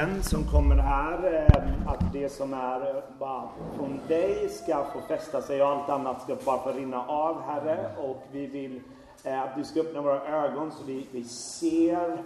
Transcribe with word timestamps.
anden 0.00 0.22
som 0.22 0.44
kommer 0.44 0.76
här, 0.76 1.34
eh, 1.34 1.92
att 1.92 2.12
det 2.12 2.28
som 2.28 2.54
är 2.54 2.96
eh, 2.96 3.02
bara 3.18 3.48
från 3.76 4.00
dig 4.08 4.48
ska 4.48 4.84
få 4.84 5.00
fästa 5.00 5.42
sig 5.42 5.62
och 5.62 5.68
allt 5.68 5.88
annat 5.88 6.22
ska 6.22 6.36
bara 6.44 6.58
få 6.58 6.72
rinna 6.72 7.06
av, 7.06 7.42
Herre. 7.42 7.90
Och 7.98 8.22
vi 8.32 8.46
vill 8.46 8.80
eh, 9.24 9.42
att 9.42 9.56
du 9.56 9.64
ska 9.64 9.80
öppna 9.80 10.00
våra 10.00 10.44
ögon 10.44 10.70
så 10.70 10.84
vi, 10.84 11.06
vi 11.12 11.24
ser 11.24 12.18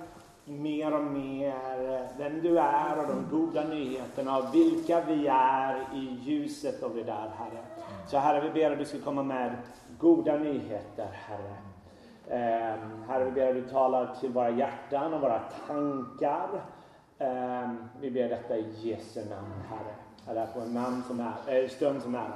mer 0.45 0.95
och 0.95 1.05
mer 1.05 2.09
vem 2.19 2.43
du 2.43 2.59
är 2.59 2.99
och 2.99 3.07
de 3.07 3.39
goda 3.39 3.65
nyheterna 3.65 4.39
och 4.39 4.55
vilka 4.55 5.01
vi 5.01 5.27
är 5.27 5.85
i 5.95 6.19
ljuset 6.23 6.83
av 6.83 6.95
det 6.95 7.03
där, 7.03 7.31
Herre. 7.39 7.65
Så 8.07 8.19
Herre, 8.19 8.41
vi 8.41 8.51
ber 8.51 8.71
att 8.71 8.79
du 8.79 8.85
ska 8.85 8.99
komma 9.01 9.23
med 9.23 9.57
goda 9.99 10.37
nyheter, 10.37 11.09
Herre. 11.13 11.55
Eh, 12.29 12.75
herre, 13.09 13.25
vi 13.25 13.31
ber 13.31 13.49
att 13.49 13.55
du 13.55 13.63
talar 13.63 14.15
till 14.21 14.31
våra 14.31 14.51
hjärtan 14.51 15.15
och 15.15 15.21
våra 15.21 15.41
tankar. 15.67 16.49
Um, 17.19 17.89
vi 18.01 18.11
ber 18.11 18.29
detta 18.29 18.57
i 18.57 18.67
Jesu 18.83 19.21
namn, 19.21 19.53
Herre. 19.71 19.95
Eller 20.29 20.47
på 20.47 20.61
en 20.61 20.75
namn 20.75 21.03
som 21.07 21.21
är, 21.21 21.63
äh, 21.63 21.69
stund 21.69 22.03
som 22.03 22.15
är. 22.15 22.31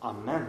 Amen. 0.00 0.44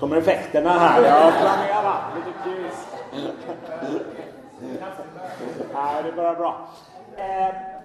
Kommer 0.00 0.16
effekterna 0.16 0.70
här? 0.70 1.02
Jag 1.02 1.32
planerar. 1.32 2.14
Lite 2.16 2.38
kul. 2.44 2.70
Nej, 5.74 6.02
det 6.02 6.08
är 6.08 6.16
bara 6.16 6.34
bra. 6.34 6.68
Uh, 7.18 7.77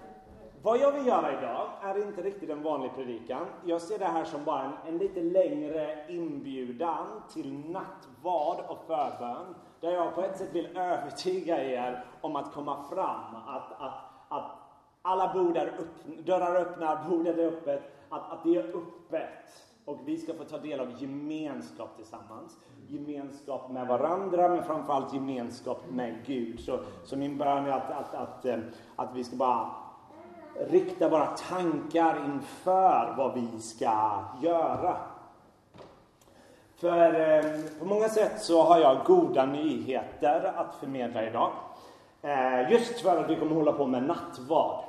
vad 0.63 0.80
jag 0.80 0.91
vill 0.91 1.08
göra 1.08 1.40
idag 1.40 1.67
är 1.81 2.08
inte 2.08 2.22
riktigt 2.22 2.49
en 2.49 2.63
vanlig 2.63 2.91
predikan. 2.95 3.45
Jag 3.66 3.81
ser 3.81 3.99
det 3.99 4.05
här 4.05 4.26
som 4.26 4.44
bara 4.44 4.63
en, 4.63 4.72
en 4.88 4.98
lite 4.98 5.22
längre 5.22 6.05
inbjudan 6.09 7.08
till 7.34 7.53
nattvard 7.53 8.66
och 8.67 8.77
förbön. 8.88 9.55
Där 9.80 9.91
jag 9.91 10.16
på 10.16 10.22
ett 10.22 10.38
sätt 10.38 10.49
vill 10.53 10.77
övertyga 10.77 11.63
er 11.63 12.05
om 12.22 12.36
att 12.36 12.53
komma 12.53 12.84
fram. 12.89 13.36
Att, 13.48 13.81
att, 13.81 13.94
att 14.30 14.52
alla 15.02 15.34
bord 15.34 15.58
är 15.58 15.67
upp, 15.67 16.25
dörrar 16.25 16.56
öppna, 16.56 17.06
bordet 17.09 17.38
är 17.38 17.47
öppet. 17.47 17.81
Att, 18.09 18.31
att 18.31 18.44
det 18.44 18.56
är 18.56 18.64
öppet. 18.64 19.64
Och 19.86 20.00
vi 20.06 20.17
ska 20.17 20.34
få 20.34 20.44
ta 20.44 20.58
del 20.58 20.80
av 20.80 21.02
gemenskap 21.02 21.95
tillsammans. 21.95 22.58
Gemenskap 22.88 23.72
med 23.72 23.88
varandra, 23.88 24.50
men 24.50 24.64
framförallt 24.64 25.14
gemenskap 25.14 25.84
med 25.89 26.16
Gud. 26.25 26.59
Så, 26.59 26.80
så 27.03 27.17
min 27.17 27.38
bön 27.38 27.66
är 27.66 27.72
att, 27.72 27.91
att, 27.91 28.16
att, 28.16 28.45
eh, 28.45 28.59
att 28.95 29.16
vi 29.16 29.23
ska 29.23 29.36
bara 29.36 29.83
rikta 30.70 31.09
våra 31.09 31.26
tankar 31.26 32.22
inför 32.26 33.14
vad 33.18 33.34
vi 33.34 33.59
ska 33.59 34.23
göra. 34.42 34.98
För 36.76 37.38
eh, 37.38 37.46
på 37.80 37.86
många 37.86 38.09
sätt 38.09 38.42
så 38.42 38.64
har 38.64 38.80
jag 38.80 39.06
goda 39.06 39.46
nyheter 39.46 40.54
att 40.56 40.76
förmedla 40.76 41.28
idag. 41.28 41.52
Eh, 42.22 42.72
just 42.72 43.02
för 43.02 43.18
att 43.18 43.30
vi 43.30 43.36
kommer 43.36 43.56
hålla 43.56 43.72
på 43.72 43.86
med 43.86 44.04
nattvard. 44.04 44.84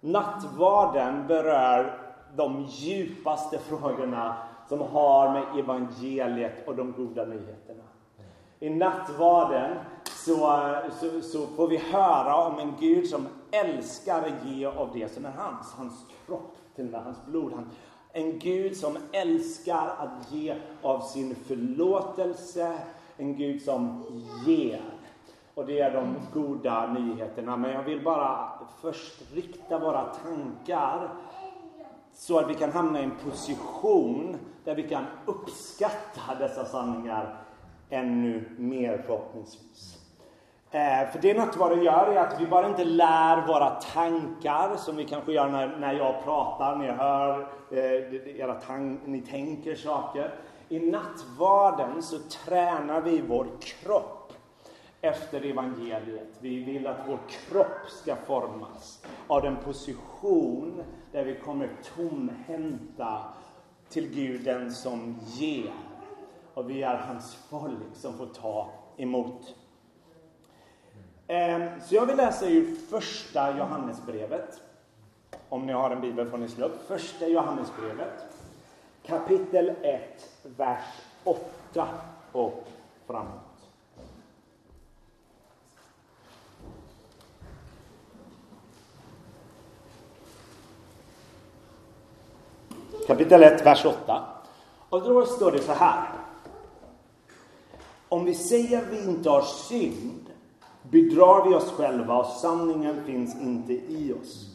Nattvarden 0.00 1.26
berör 1.26 2.00
de 2.36 2.66
djupaste 2.68 3.58
frågorna 3.58 4.36
som 4.68 4.80
har 4.80 5.32
med 5.32 5.58
evangeliet 5.58 6.68
och 6.68 6.76
de 6.76 6.92
goda 6.92 7.24
nyheterna. 7.24 7.82
I 8.60 8.70
nattvarden 8.70 9.76
så, 10.04 10.62
så, 11.00 11.20
så, 11.20 11.46
får 11.46 11.68
vi 11.68 11.76
höra 11.76 12.36
om 12.36 12.58
en 12.58 12.74
Gud 12.80 13.08
som 13.08 13.26
älskar 13.50 14.22
att 14.22 14.50
ge 14.50 14.66
av 14.66 14.90
det 14.94 15.14
som 15.14 15.24
är 15.24 15.30
hans. 15.30 15.72
Hans 15.72 16.06
kropp, 16.26 16.56
till 16.74 16.84
och 16.84 16.90
med 16.90 17.02
hans 17.02 17.26
blod. 17.26 17.52
Han, 17.52 17.70
en 18.12 18.38
Gud 18.38 18.76
som 18.76 18.96
älskar 19.12 19.94
att 19.98 20.32
ge 20.32 20.56
av 20.82 21.00
sin 21.00 21.34
förlåtelse. 21.34 22.78
En 23.16 23.36
Gud 23.36 23.62
som 23.62 24.04
ger. 24.46 24.82
Och 25.54 25.66
det 25.66 25.80
är 25.80 25.94
de 25.94 26.14
goda 26.34 26.92
nyheterna. 26.92 27.56
Men 27.56 27.70
jag 27.70 27.82
vill 27.82 28.04
bara 28.04 28.50
först 28.80 29.32
rikta 29.34 29.78
våra 29.78 30.04
tankar 30.04 31.08
så 32.14 32.38
att 32.38 32.50
vi 32.50 32.54
kan 32.54 32.72
hamna 32.72 33.00
i 33.00 33.04
en 33.04 33.12
position 33.24 34.36
där 34.64 34.74
vi 34.74 34.88
kan 34.88 35.04
uppskatta 35.26 36.34
dessa 36.38 36.64
sanningar 36.64 37.44
ännu 37.90 38.56
mer 38.58 39.02
förhoppningsvis. 39.06 39.97
Eh, 40.70 41.10
för 41.12 41.18
det 41.22 41.34
nattvarden 41.34 41.82
gör 41.82 42.06
är 42.06 42.16
att 42.16 42.40
vi 42.40 42.46
bara 42.46 42.68
inte 42.68 42.84
lär 42.84 43.46
våra 43.46 43.70
tankar 43.70 44.76
som 44.76 44.96
vi 44.96 45.04
kanske 45.04 45.32
gör 45.32 45.48
när, 45.48 45.76
när 45.76 45.92
jag 45.92 46.24
pratar, 46.24 46.76
när 46.76 46.86
jag 46.86 46.94
hör 46.94 47.48
eh, 47.70 48.40
era 48.40 48.54
tank, 48.54 49.00
ni 49.04 49.20
tänker 49.20 49.74
saker. 49.74 50.34
I 50.68 50.80
nattvarden 50.80 52.02
så 52.02 52.18
tränar 52.18 53.00
vi 53.00 53.20
vår 53.20 53.46
kropp 53.60 54.32
efter 55.00 55.46
evangeliet. 55.46 56.36
Vi 56.40 56.64
vill 56.64 56.86
att 56.86 57.00
vår 57.06 57.18
kropp 57.28 57.88
ska 57.88 58.16
formas 58.16 59.02
av 59.26 59.42
den 59.42 59.56
position 59.56 60.82
där 61.12 61.24
vi 61.24 61.34
kommer 61.34 61.68
tomhänta 61.96 63.22
till 63.88 64.14
Guden 64.14 64.72
som 64.72 65.18
ger. 65.26 65.72
Och 66.54 66.70
vi 66.70 66.82
är 66.82 66.96
hans 66.96 67.34
folk 67.50 67.94
som 67.94 68.18
får 68.18 68.26
ta 68.26 68.70
emot. 68.96 69.54
Ehm, 71.30 71.80
så 71.80 71.94
jag 71.94 72.06
vill 72.06 72.16
läsa 72.16 72.48
ur 72.48 72.74
första 72.74 73.58
Johannesbrevet. 73.58 74.60
Om 75.48 75.66
ni 75.66 75.72
har 75.72 75.90
en 75.90 76.00
bibel 76.00 76.30
får 76.30 76.38
ni 76.38 76.48
slå 76.48 76.66
upp. 76.66 76.88
Första 76.88 77.26
Johannesbrevet. 77.26 78.26
Kapitel 79.06 79.72
1, 79.82 80.02
vers 80.42 80.84
8 81.24 81.88
och 82.32 82.68
framåt. 83.06 83.30
Kapitel 93.06 93.42
1, 93.42 93.66
vers 93.66 93.84
8. 93.84 94.24
Och 94.88 95.02
då 95.02 95.26
står 95.26 95.52
det 95.52 95.62
så 95.62 95.72
här. 95.72 96.08
Om 98.08 98.24
vi 98.24 98.34
säger 98.34 98.78
att 98.78 98.88
vi 98.88 99.04
inte 99.04 99.30
har 99.30 99.42
synd 99.42 100.27
bedrar 100.90 101.48
vi 101.48 101.54
oss 101.54 101.70
själva 101.70 102.18
och 102.18 102.26
sanningen 102.26 103.04
finns 103.06 103.40
inte 103.40 103.72
i 103.72 104.14
oss. 104.22 104.46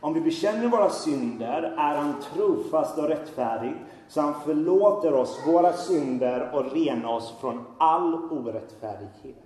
Om 0.00 0.14
vi 0.14 0.20
bekänner 0.20 0.68
våra 0.68 0.90
synder 0.90 1.74
är 1.78 1.96
han 1.96 2.14
trofast 2.34 2.98
och 2.98 3.08
rättfärdig 3.08 3.72
så 4.08 4.20
han 4.20 4.34
förlåter 4.44 5.14
oss 5.14 5.40
våra 5.46 5.72
synder 5.72 6.50
och 6.52 6.72
renar 6.72 7.08
oss 7.08 7.34
från 7.40 7.64
all 7.78 8.14
orättfärdighet. 8.14 9.44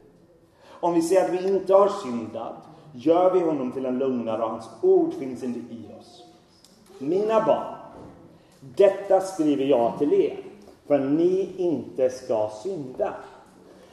Om 0.69 0.95
vi 0.95 1.03
säger 1.03 1.25
att 1.25 1.45
vi 1.45 1.49
inte 1.49 1.75
har 1.75 1.89
syndat 1.89 2.57
gör 2.93 3.31
vi 3.31 3.41
honom 3.41 3.73
till 3.73 3.87
en 3.87 3.99
lögnare 3.99 4.43
och 4.43 4.51
hans 4.51 4.69
ord 4.81 5.15
finns 5.15 5.43
inte 5.43 5.75
i 5.75 5.87
oss. 6.01 6.23
Mina 6.99 7.47
barn, 7.47 7.75
detta 8.61 9.21
skriver 9.21 9.65
jag 9.65 9.99
till 9.99 10.13
er 10.13 10.39
för 10.87 10.95
att 10.95 11.11
ni 11.11 11.53
inte 11.57 12.11
ska 12.11 12.51
synda. 12.63 13.15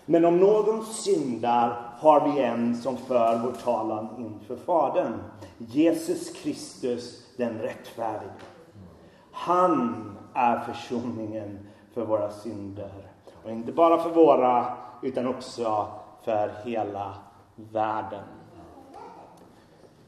Men 0.06 0.26
om 0.26 0.38
någon 0.38 0.86
syndar 0.86 1.91
har 2.02 2.28
vi 2.30 2.42
en 2.42 2.76
som 2.76 2.98
för 2.98 3.38
vår 3.38 3.52
talan 3.52 4.10
inför 4.18 4.56
Fadern. 4.56 5.14
Jesus 5.58 6.30
Kristus 6.30 7.26
den 7.38 7.60
rättfärdige. 7.60 8.32
Han 9.32 10.06
är 10.34 10.60
försoningen 10.60 11.60
för 11.94 12.06
våra 12.06 12.32
synder. 12.32 12.92
Och 13.44 13.52
inte 13.52 13.72
bara 13.72 13.98
för 13.98 14.10
våra, 14.10 14.66
utan 15.02 15.28
också 15.28 15.88
för 16.24 16.52
hela 16.66 17.14
världen. 17.56 18.24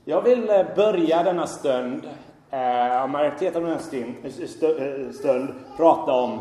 Jag 0.05 0.21
vill 0.21 0.49
eh, 0.49 0.65
börja 0.75 1.23
denna 1.23 1.47
stund, 1.47 2.09
eh, 2.49 3.07
majoriteten 3.07 3.63
av 3.63 3.69
denna 3.69 3.79
stund, 3.79 4.15
eh, 4.23 4.87
eh, 4.87 5.11
stund, 5.11 5.53
prata 5.77 6.11
om 6.11 6.39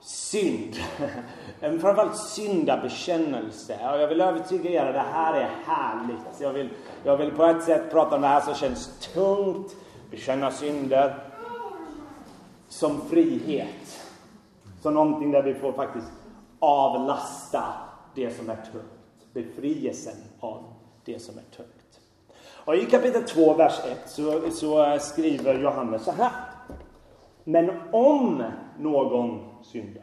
synd. 0.00 0.76
Framförallt 1.60 2.16
syndabekännelse. 2.16 3.74
Och 3.92 4.00
jag 4.00 4.08
vill 4.08 4.20
övertyga 4.20 4.70
er 4.70 4.92
det 4.92 5.04
här 5.12 5.34
är 5.34 5.50
härligt. 5.66 6.40
Jag 6.40 6.52
vill, 6.52 6.68
jag 7.04 7.16
vill 7.16 7.30
på 7.30 7.44
ett 7.44 7.64
sätt 7.64 7.90
prata 7.90 8.16
om 8.16 8.22
det 8.22 8.28
här 8.28 8.40
som 8.40 8.54
känns 8.54 9.10
tungt, 9.14 9.76
bekänna 10.10 10.50
synder, 10.50 11.18
som 12.68 13.00
frihet. 13.00 14.04
Som 14.82 14.94
någonting 14.94 15.30
där 15.30 15.42
vi 15.42 15.54
får 15.54 15.72
faktiskt 15.72 16.12
avlasta 16.58 17.64
det 18.14 18.36
som 18.36 18.50
är 18.50 18.56
tungt. 18.56 19.32
Befrielsen 19.32 20.16
av 20.40 20.64
det 21.04 21.18
som 21.18 21.38
är 21.38 21.56
tungt. 21.56 22.00
Och 22.68 22.76
I 22.76 22.86
kapitel 22.86 23.22
2, 23.22 23.54
vers 23.54 23.80
1 23.84 23.98
så, 24.06 24.50
så 24.50 24.98
skriver 25.00 25.60
Johannes 25.60 26.04
så 26.04 26.12
här. 26.12 26.30
Men 27.44 27.70
om 27.92 28.42
någon 28.78 29.40
syndar. 29.72 30.02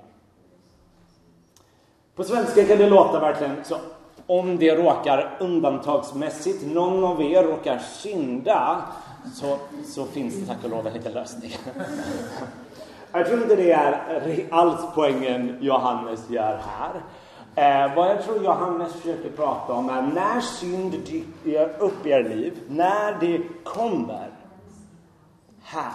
På 2.16 2.24
svenska 2.24 2.66
kan 2.66 2.78
det 2.78 2.90
låta 2.90 3.20
verkligen 3.20 3.56
så. 3.64 3.78
Om 4.28 4.58
det 4.58 4.76
råkar 4.76 5.38
undantagsmässigt, 5.40 6.66
någon 6.74 7.04
av 7.04 7.22
er 7.22 7.44
råkar 7.44 7.78
synda, 7.78 8.82
så, 9.34 9.58
så 9.86 10.06
finns 10.06 10.36
det 10.36 10.46
tack 10.46 10.64
och 10.64 10.70
lov 10.70 10.88
en 10.88 10.94
liten 10.94 11.14
lösning. 11.14 11.52
Jag 13.12 13.28
tror 13.28 13.42
inte 13.42 13.56
det 13.56 13.72
är 13.72 14.48
alls 14.52 14.82
poängen 14.96 15.58
Johannes 15.62 16.30
gör 16.30 16.62
här. 16.68 17.02
Eh, 17.56 17.96
vad 17.96 18.10
jag 18.10 18.24
tror 18.24 18.44
Johannes 18.44 18.94
försöker 18.94 19.30
prata 19.30 19.74
om 19.74 19.90
är 19.90 20.02
när 20.02 20.42
synd 20.42 20.92
dyker 20.92 21.76
upp 21.80 22.06
i 22.06 22.10
er 22.10 22.24
liv, 22.24 22.60
när 22.68 23.20
det 23.20 23.42
kommer, 23.64 24.30
här 25.64 25.92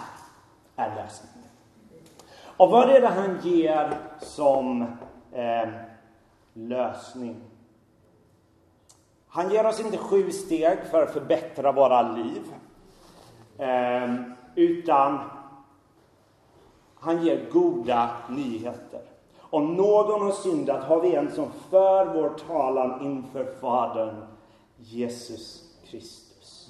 är 0.75 0.95
lösningen. 0.95 1.30
Och 2.61 2.69
vad 2.69 2.89
är 2.89 3.01
det 3.01 3.07
han 3.07 3.39
ger 3.41 3.97
som 4.19 4.81
eh, 5.31 5.69
lösning? 6.53 7.35
Han 9.27 9.49
ger 9.49 9.65
oss 9.65 9.79
inte 9.79 9.97
sju 9.97 10.31
steg 10.31 10.77
för 10.91 11.03
att 11.03 11.13
förbättra 11.13 11.71
våra 11.71 12.01
liv. 12.01 12.41
Eh, 13.57 14.13
utan 14.55 15.19
han 16.99 17.25
ger 17.25 17.49
goda 17.51 18.09
nyheter. 18.29 19.01
Om 19.39 19.73
någon 19.73 20.21
har 20.21 20.31
syndat 20.31 20.83
har 20.83 21.01
vi 21.01 21.15
en 21.15 21.31
som 21.31 21.47
för 21.69 22.05
vår 22.05 22.29
talan 22.29 23.05
inför 23.05 23.45
Fadern, 23.61 24.15
Jesus 24.77 25.63
Kristus. 25.85 26.69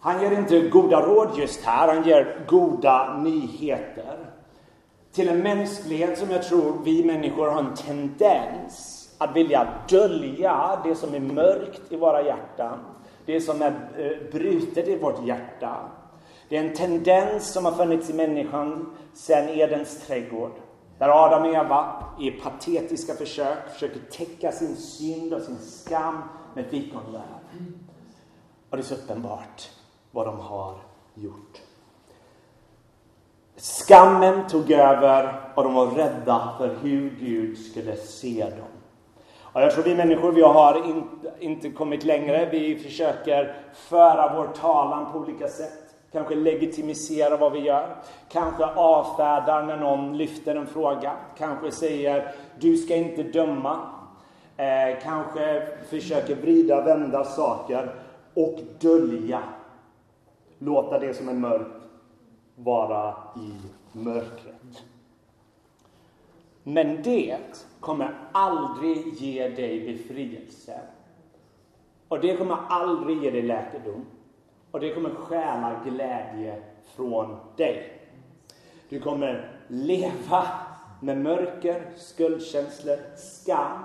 Han 0.00 0.22
ger 0.22 0.38
inte 0.38 0.60
goda 0.60 1.00
råd 1.00 1.28
just 1.38 1.64
här, 1.64 1.94
han 1.94 2.04
ger 2.04 2.44
goda 2.48 3.16
nyheter. 3.18 4.34
Till 5.14 5.28
en 5.28 5.38
mänsklighet 5.38 6.18
som 6.18 6.30
jag 6.30 6.42
tror 6.42 6.80
vi 6.84 7.04
människor 7.04 7.48
har 7.48 7.60
en 7.60 7.74
tendens 7.74 9.08
att 9.18 9.36
vilja 9.36 9.68
dölja 9.88 10.80
det 10.84 10.94
som 10.94 11.14
är 11.14 11.20
mörkt 11.20 11.92
i 11.92 11.96
våra 11.96 12.22
hjärtan. 12.22 12.78
Det 13.26 13.40
som 13.40 13.62
är 13.62 13.72
eh, 13.98 14.32
brutet 14.32 14.88
i 14.88 14.98
vårt 14.98 15.26
hjärta. 15.26 15.90
Det 16.48 16.56
är 16.56 16.64
en 16.64 16.74
tendens 16.74 17.52
som 17.52 17.64
har 17.64 17.72
funnits 17.72 18.10
i 18.10 18.12
människan 18.12 18.96
sedan 19.14 19.48
Edens 19.48 20.06
trädgård. 20.06 20.52
Där 20.98 21.24
Adam 21.24 21.42
och 21.42 21.54
Eva 21.54 22.04
i 22.20 22.30
patetiska 22.30 23.14
försök 23.14 23.70
försöker 23.72 24.00
täcka 24.00 24.52
sin 24.52 24.76
synd 24.76 25.34
och 25.34 25.42
sin 25.42 25.58
skam 25.58 26.22
med 26.54 26.66
fikonlöv. 26.66 27.22
Och 28.70 28.76
det 28.76 28.82
är 28.82 28.82
så 28.82 28.94
uppenbart 28.94 29.70
vad 30.10 30.26
de 30.26 30.40
har 30.40 30.76
gjort. 31.14 31.62
Skammen 33.64 34.48
tog 34.48 34.70
över 34.70 35.40
och 35.54 35.64
de 35.64 35.74
var 35.74 35.86
rädda 35.86 36.54
för 36.58 36.76
hur 36.82 37.10
Gud 37.20 37.58
skulle 37.58 37.96
se 37.96 38.40
dem. 38.40 38.68
Och 39.42 39.62
jag 39.62 39.72
tror 39.72 39.84
vi 39.84 39.94
människor, 39.94 40.32
vi 40.32 40.42
har 40.42 40.88
inte, 40.88 41.32
inte 41.40 41.70
kommit 41.70 42.04
längre. 42.04 42.48
Vi 42.50 42.78
försöker 42.78 43.56
föra 43.74 44.36
vår 44.36 44.46
talan 44.46 45.12
på 45.12 45.18
olika 45.18 45.48
sätt. 45.48 45.94
Kanske 46.12 46.34
legitimisera 46.34 47.36
vad 47.36 47.52
vi 47.52 47.58
gör. 47.58 47.96
Kanske 48.28 48.64
avfärdar 48.64 49.62
när 49.62 49.76
någon 49.76 50.16
lyfter 50.16 50.56
en 50.56 50.66
fråga. 50.66 51.12
Kanske 51.38 51.70
säger 51.70 52.32
du 52.60 52.76
ska 52.76 52.96
inte 52.96 53.22
döma. 53.22 53.78
Eh, 54.56 55.02
kanske 55.02 55.62
försöker 55.90 56.34
vrida, 56.34 56.80
vända 56.80 57.24
saker 57.24 57.94
och 58.34 58.58
dölja. 58.80 59.40
Låta 60.58 60.98
det 60.98 61.14
som 61.14 61.28
är 61.28 61.32
mörkt 61.32 61.73
vara 62.56 63.14
i 63.36 63.52
mörkret. 63.92 64.84
Men 66.62 67.02
det 67.02 67.38
kommer 67.80 68.14
aldrig 68.32 69.14
ge 69.14 69.48
dig 69.48 69.86
befrielse. 69.86 70.80
Och 72.08 72.20
det 72.20 72.36
kommer 72.36 72.56
aldrig 72.68 73.22
ge 73.22 73.30
dig 73.30 73.42
läkedom. 73.42 74.06
Och 74.70 74.80
det 74.80 74.94
kommer 74.94 75.10
stjäla 75.10 75.80
glädje 75.84 76.62
från 76.84 77.36
dig. 77.56 78.00
Du 78.88 79.00
kommer 79.00 79.58
leva 79.68 80.48
med 81.00 81.18
mörker, 81.18 81.90
skuldkänslor, 81.96 82.98
skam 83.16 83.82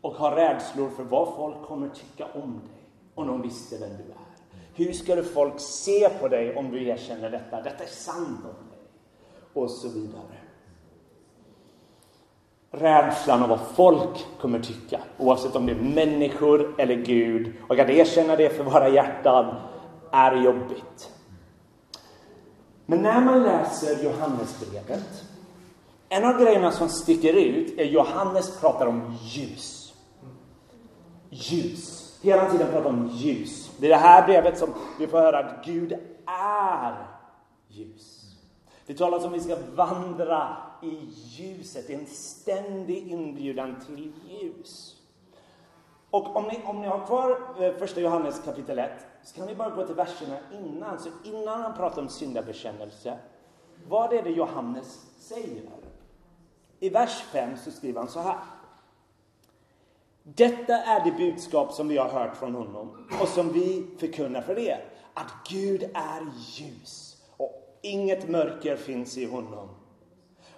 och 0.00 0.12
ha 0.12 0.36
rädslor 0.36 0.90
för 0.90 1.04
vad 1.04 1.36
folk 1.36 1.62
kommer 1.62 1.88
tycka 1.88 2.26
om 2.34 2.52
dig 2.52 2.78
om 3.14 3.26
de 3.26 3.42
visste 3.42 3.78
vem 3.78 3.96
du 3.96 4.12
är. 4.12 4.17
Hur 4.78 4.92
skulle 4.92 5.22
folk 5.22 5.60
se 5.60 6.08
på 6.20 6.28
dig 6.28 6.56
om 6.56 6.70
du 6.70 6.86
erkänner 6.88 7.30
detta? 7.30 7.62
Detta 7.62 7.84
är 7.84 7.88
sant 7.88 8.40
om 8.44 8.68
dig. 8.70 8.78
Och 9.52 9.70
så 9.70 9.88
vidare. 9.88 10.38
Rädslan 12.70 13.42
av 13.42 13.48
vad 13.48 13.60
folk 13.74 14.26
kommer 14.40 14.60
tycka, 14.60 15.00
oavsett 15.18 15.56
om 15.56 15.66
det 15.66 15.72
är 15.72 15.76
människor 15.76 16.74
eller 16.80 16.94
Gud. 16.94 17.52
Och 17.68 17.78
att 17.78 17.88
erkänna 17.88 18.36
det 18.36 18.50
för 18.50 18.64
våra 18.64 18.88
hjärtan 18.88 19.54
är 20.12 20.36
jobbigt. 20.36 21.10
Men 22.86 23.02
när 23.02 23.20
man 23.20 23.42
läser 23.42 24.04
Johannesbrevet, 24.04 25.24
en 26.08 26.24
av 26.24 26.40
grejerna 26.40 26.72
som 26.72 26.88
sticker 26.88 27.32
ut 27.32 27.78
är 27.78 27.84
Johannes 27.84 28.60
pratar 28.60 28.86
om 28.86 29.16
ljus. 29.22 29.94
Ljus. 31.30 32.07
Hela 32.20 32.50
tiden 32.50 32.72
pratar 32.72 32.90
om 32.90 33.08
ljus. 33.08 33.70
Det 33.78 33.86
är 33.86 33.90
det 33.90 33.96
här 33.96 34.26
brevet 34.26 34.58
som 34.58 34.74
vi 34.98 35.06
får 35.06 35.18
höra 35.18 35.38
att 35.38 35.64
Gud 35.64 35.92
är 36.26 37.06
ljus. 37.68 38.18
Det 38.86 38.94
talas 38.94 39.24
om 39.24 39.30
att 39.30 39.36
vi 39.36 39.40
ska 39.40 39.56
vandra 39.74 40.56
i 40.82 41.08
ljuset. 41.12 41.86
Det 41.86 41.94
är 41.94 41.98
en 41.98 42.06
ständig 42.06 43.12
inbjudan 43.12 43.76
till 43.86 44.12
ljus. 44.28 44.94
Och 46.10 46.36
om 46.36 46.44
ni, 46.44 46.60
om 46.64 46.80
ni 46.80 46.86
har 46.86 47.06
kvar 47.06 47.38
eh, 47.60 47.74
första 47.74 48.00
Johannes 48.00 48.40
kapitel 48.44 48.78
1 48.78 48.90
så 49.22 49.36
kan 49.36 49.46
vi 49.46 49.54
bara 49.54 49.70
gå 49.70 49.86
till 49.86 49.94
verserna 49.94 50.36
innan. 50.52 50.98
Så 50.98 51.08
innan 51.24 51.62
han 51.62 51.76
pratar 51.76 52.02
om 52.02 52.08
syndabekännelse, 52.08 53.18
vad 53.88 54.12
är 54.12 54.22
det 54.22 54.30
Johannes 54.30 55.06
säger? 55.18 55.62
I 56.80 56.88
vers 56.88 57.22
5 57.32 57.56
så 57.56 57.70
skriver 57.70 58.00
han 58.00 58.08
så 58.08 58.20
här. 58.20 58.36
Detta 60.34 60.74
är 60.74 61.04
det 61.04 61.10
budskap 61.10 61.72
som 61.72 61.88
vi 61.88 61.96
har 61.96 62.08
hört 62.08 62.36
från 62.36 62.54
honom 62.54 63.06
och 63.22 63.28
som 63.28 63.52
vi 63.52 63.86
förkunnar 63.98 64.40
för 64.40 64.58
er. 64.58 64.84
Att 65.14 65.48
Gud 65.50 65.82
är 65.82 66.20
ljus 66.48 67.16
och 67.36 67.78
inget 67.82 68.28
mörker 68.28 68.76
finns 68.76 69.18
i 69.18 69.24
honom. 69.24 69.68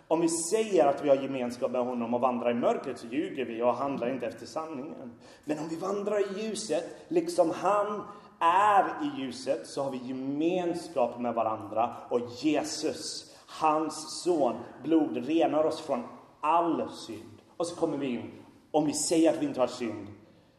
Om 0.09 0.21
vi 0.21 0.29
säger 0.29 0.87
att 0.87 1.05
vi 1.05 1.09
har 1.09 1.17
gemenskap 1.17 1.71
med 1.71 1.85
honom 1.85 2.15
och 2.15 2.21
vandrar 2.21 2.51
i 2.51 2.55
mörkret 2.55 2.99
så 2.99 3.07
ljuger 3.07 3.45
vi 3.45 3.63
och 3.63 3.75
handlar 3.75 4.11
inte 4.11 4.27
efter 4.27 4.47
sanningen. 4.47 5.13
Men 5.45 5.59
om 5.59 5.69
vi 5.69 5.77
vandrar 5.77 6.21
i 6.21 6.43
ljuset, 6.43 6.85
liksom 7.09 7.51
han 7.51 8.03
är 8.41 8.85
i 8.85 9.21
ljuset, 9.21 9.67
så 9.67 9.83
har 9.83 9.91
vi 9.91 9.99
gemenskap 9.99 11.19
med 11.19 11.35
varandra 11.35 11.97
och 12.09 12.21
Jesus, 12.41 13.35
hans 13.47 14.23
son, 14.23 14.57
blod 14.85 15.17
renar 15.17 15.65
oss 15.65 15.81
från 15.81 16.03
all 16.41 16.89
synd. 16.91 17.41
Och 17.57 17.67
så 17.67 17.77
kommer 17.77 17.99
vi 17.99 18.07
in 18.07 18.40
om 18.71 18.85
vi 18.85 18.93
säger 18.93 19.33
att 19.33 19.43
vi 19.43 19.47
inte 19.47 19.61
har 19.61 19.67
synd 19.67 20.07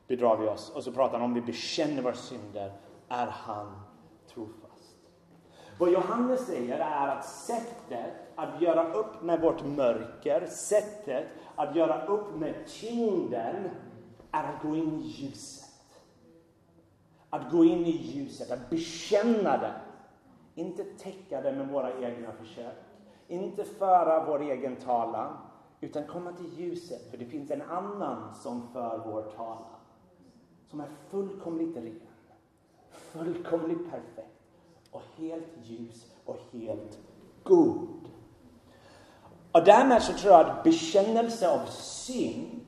bedrar 0.08 0.38
vi 0.38 0.48
oss. 0.48 0.72
Och 0.76 0.84
så 0.84 0.92
pratar 0.92 1.20
han 1.20 1.22
om 1.22 1.34
vi 1.34 1.42
bekänner 1.42 2.02
våra 2.02 2.14
synder 2.14 2.74
är 3.10 3.28
han 3.28 3.82
trofast. 4.34 4.96
Vad 5.80 5.92
Johannes 5.92 6.46
säger 6.46 6.80
är 6.80 7.08
att 7.08 7.26
sättet 7.26 8.14
att 8.36 8.62
göra 8.62 8.94
upp 8.94 9.22
med 9.22 9.42
vårt 9.42 9.66
mörker, 9.66 10.48
sättet 10.48 11.28
att 11.56 11.76
göra 11.76 12.06
upp 12.06 12.36
med 12.36 12.68
tyngden 12.68 13.70
är 14.32 14.44
att 14.44 14.62
gå 14.62 14.76
in 14.76 15.00
i 15.00 15.08
ljuset. 15.08 15.68
Att 17.30 17.52
gå 17.52 17.66
in 17.66 17.86
i 17.86 17.92
ljuset, 17.92 18.52
att 18.52 18.70
bekänna 18.70 19.58
det. 19.58 19.74
Inte 20.56 20.84
täcka 20.84 21.42
det 21.42 21.52
med 21.52 21.68
våra 21.68 22.00
egna 22.00 22.32
försök. 22.32 22.76
Inte 23.28 23.64
föra 23.64 24.26
vår 24.26 24.42
egen 24.42 24.76
talan 24.76 25.38
utan 25.82 26.04
komma 26.08 26.32
till 26.32 26.60
ljuset, 26.60 27.12
för 27.12 27.18
det 27.18 27.26
finns 27.26 27.52
en 27.52 27.62
annan 27.62 28.36
som 28.36 28.68
för 28.74 29.02
vår 29.06 29.22
talan. 29.22 29.80
Som 30.70 30.80
är 30.80 30.88
fullkomligt 31.10 31.78
ren, 31.78 32.02
fullkomligt 32.92 33.92
perfekt 33.92 34.28
och 34.92 35.02
helt 35.18 35.48
ljus 35.64 36.06
och 36.26 36.38
helt 36.52 37.00
god. 37.44 37.88
Och 39.52 39.64
därmed 39.66 40.04
så 40.04 40.14
tror 40.14 40.34
jag 40.34 40.50
att 40.50 40.64
bekännelse 40.64 41.50
av 41.50 41.66
synd 41.70 42.66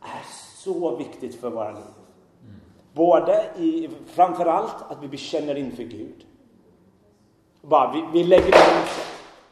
är 0.00 0.22
så 0.56 0.96
viktigt 0.96 1.34
för 1.34 1.50
våra 1.50 1.72
liv. 1.72 1.82
Både 2.92 3.50
i, 3.58 3.90
framförallt 4.06 4.82
att 4.88 5.02
vi 5.02 5.08
bekänner 5.08 5.54
inför 5.54 5.82
Gud. 5.82 6.26
Bara, 7.62 7.92
vi, 7.92 8.04
vi 8.12 8.24
lägger 8.24 8.50
det 8.50 8.58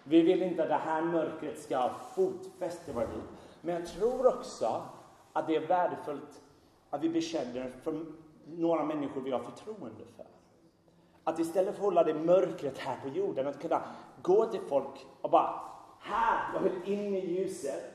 vi 0.08 0.22
vill 0.22 0.42
inte 0.42 0.62
att 0.62 0.68
det 0.68 0.74
här 0.74 1.02
mörkret 1.02 1.58
ska 1.62 1.76
ha 1.76 1.90
fotfäste 2.14 2.90
i 2.90 2.94
våra 2.94 3.04
liv. 3.04 3.22
Men 3.60 3.74
jag 3.74 3.86
tror 3.86 4.26
också 4.26 4.82
att 5.32 5.46
det 5.46 5.56
är 5.56 5.66
värdefullt 5.66 6.42
att 6.90 7.02
vi 7.02 7.08
bekänner 7.08 7.72
för 7.82 8.04
några 8.46 8.84
människor 8.84 9.20
vi 9.20 9.30
har 9.30 9.38
förtroende 9.38 10.04
för. 10.16 10.26
Att 11.24 11.38
istället 11.38 11.74
för 11.74 11.80
att 11.80 11.84
hålla 11.84 12.04
det 12.04 12.14
mörkret 12.14 12.78
här 12.78 12.96
på 13.02 13.08
jorden, 13.08 13.46
att 13.46 13.60
kunna 13.60 13.82
gå 14.22 14.46
till 14.46 14.60
folk 14.68 15.06
och 15.20 15.30
bara 15.30 15.60
här, 16.00 16.54
jag 16.54 16.60
vill 16.60 16.92
in 16.92 17.14
i 17.14 17.26
ljuset. 17.26 17.92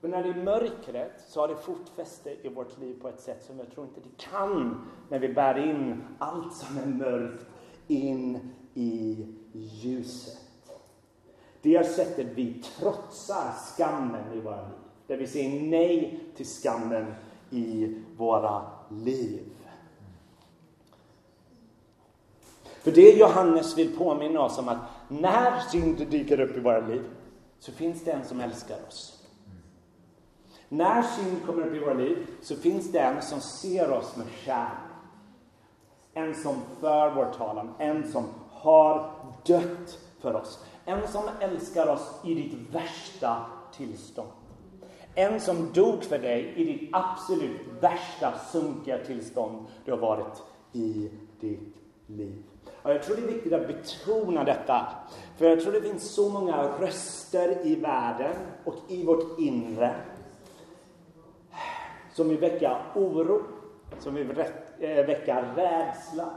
Men 0.00 0.10
när 0.10 0.22
det 0.22 0.28
är 0.28 0.44
mörkret 0.44 1.24
så 1.28 1.40
har 1.40 1.48
det 1.48 1.56
fotfäste 1.56 2.36
i 2.42 2.48
vårt 2.48 2.78
liv 2.78 3.00
på 3.02 3.08
ett 3.08 3.20
sätt 3.20 3.44
som 3.44 3.58
jag 3.58 3.70
tror 3.70 3.86
inte 3.86 4.00
det 4.00 4.16
kan 4.16 4.86
när 5.08 5.18
vi 5.18 5.28
bär 5.28 5.58
in 5.58 6.04
allt 6.18 6.54
som 6.54 6.78
är 6.78 6.86
mörkt 6.86 7.46
in 7.88 8.52
i 8.74 9.26
ljuset. 9.52 10.45
Det 11.66 11.76
är 11.76 11.82
sättet 11.82 12.26
vi 12.34 12.62
trotsar 12.62 13.52
skammen 13.52 14.32
i 14.34 14.40
våra 14.40 14.62
liv. 14.62 14.78
Där 15.06 15.16
vi 15.16 15.26
säger 15.26 15.62
nej 15.62 16.20
till 16.36 16.46
skammen 16.46 17.14
i 17.50 17.94
våra 18.16 18.62
liv. 18.90 19.42
För 22.62 22.90
det 22.90 23.10
Johannes 23.10 23.78
vill 23.78 23.96
påminna 23.96 24.40
oss 24.40 24.58
om 24.58 24.68
att 24.68 24.78
när 25.08 25.60
synd 25.60 26.06
dyker 26.10 26.40
upp 26.40 26.56
i 26.56 26.60
våra 26.60 26.80
liv 26.80 27.02
så 27.58 27.72
finns 27.72 28.04
det 28.04 28.12
en 28.12 28.24
som 28.24 28.40
älskar 28.40 28.78
oss. 28.88 29.26
När 30.68 31.02
synd 31.02 31.46
kommer 31.46 31.66
upp 31.66 31.74
i 31.74 31.78
våra 31.78 31.94
liv 31.94 32.26
så 32.42 32.56
finns 32.56 32.92
det 32.92 32.98
en 32.98 33.22
som 33.22 33.40
ser 33.40 33.90
oss 33.90 34.16
med 34.16 34.26
kärlek. 34.44 34.70
En 36.14 36.34
som 36.34 36.56
för 36.80 37.14
vår 37.14 37.32
talan, 37.38 37.74
en 37.78 38.12
som 38.12 38.24
har 38.50 39.10
dött 39.46 39.98
för 40.20 40.34
oss. 40.34 40.58
En 40.88 41.08
som 41.08 41.22
älskar 41.40 41.88
oss 41.88 42.20
i 42.24 42.34
ditt 42.34 42.74
värsta 42.74 43.46
tillstånd. 43.76 44.28
En 45.14 45.40
som 45.40 45.72
dog 45.72 46.04
för 46.04 46.18
dig 46.18 46.52
i 46.56 46.64
ditt 46.64 46.90
absolut 46.92 47.60
värsta 47.80 48.38
sunkiga 48.52 48.98
tillstånd 48.98 49.66
du 49.84 49.90
har 49.90 49.98
varit 49.98 50.42
i 50.72 51.10
ditt 51.40 51.76
liv. 52.06 52.42
Och 52.82 52.90
jag 52.90 53.02
tror 53.02 53.16
det 53.16 53.22
är 53.22 53.26
viktigt 53.26 53.52
att 53.52 53.66
betona 53.66 54.44
detta. 54.44 54.86
För 55.36 55.44
jag 55.44 55.60
tror 55.60 55.72
det 55.72 55.80
finns 55.80 56.14
så 56.14 56.28
många 56.28 56.62
röster 56.80 57.66
i 57.66 57.74
världen 57.74 58.36
och 58.64 58.74
i 58.88 59.04
vårt 59.04 59.38
inre 59.38 59.94
som 62.12 62.28
vill 62.28 62.38
väcka 62.38 62.76
oro, 62.94 63.42
som 63.98 64.14
vill 64.14 64.30
eh, 64.78 65.06
väcka 65.06 65.44
rädsla, 65.56 66.30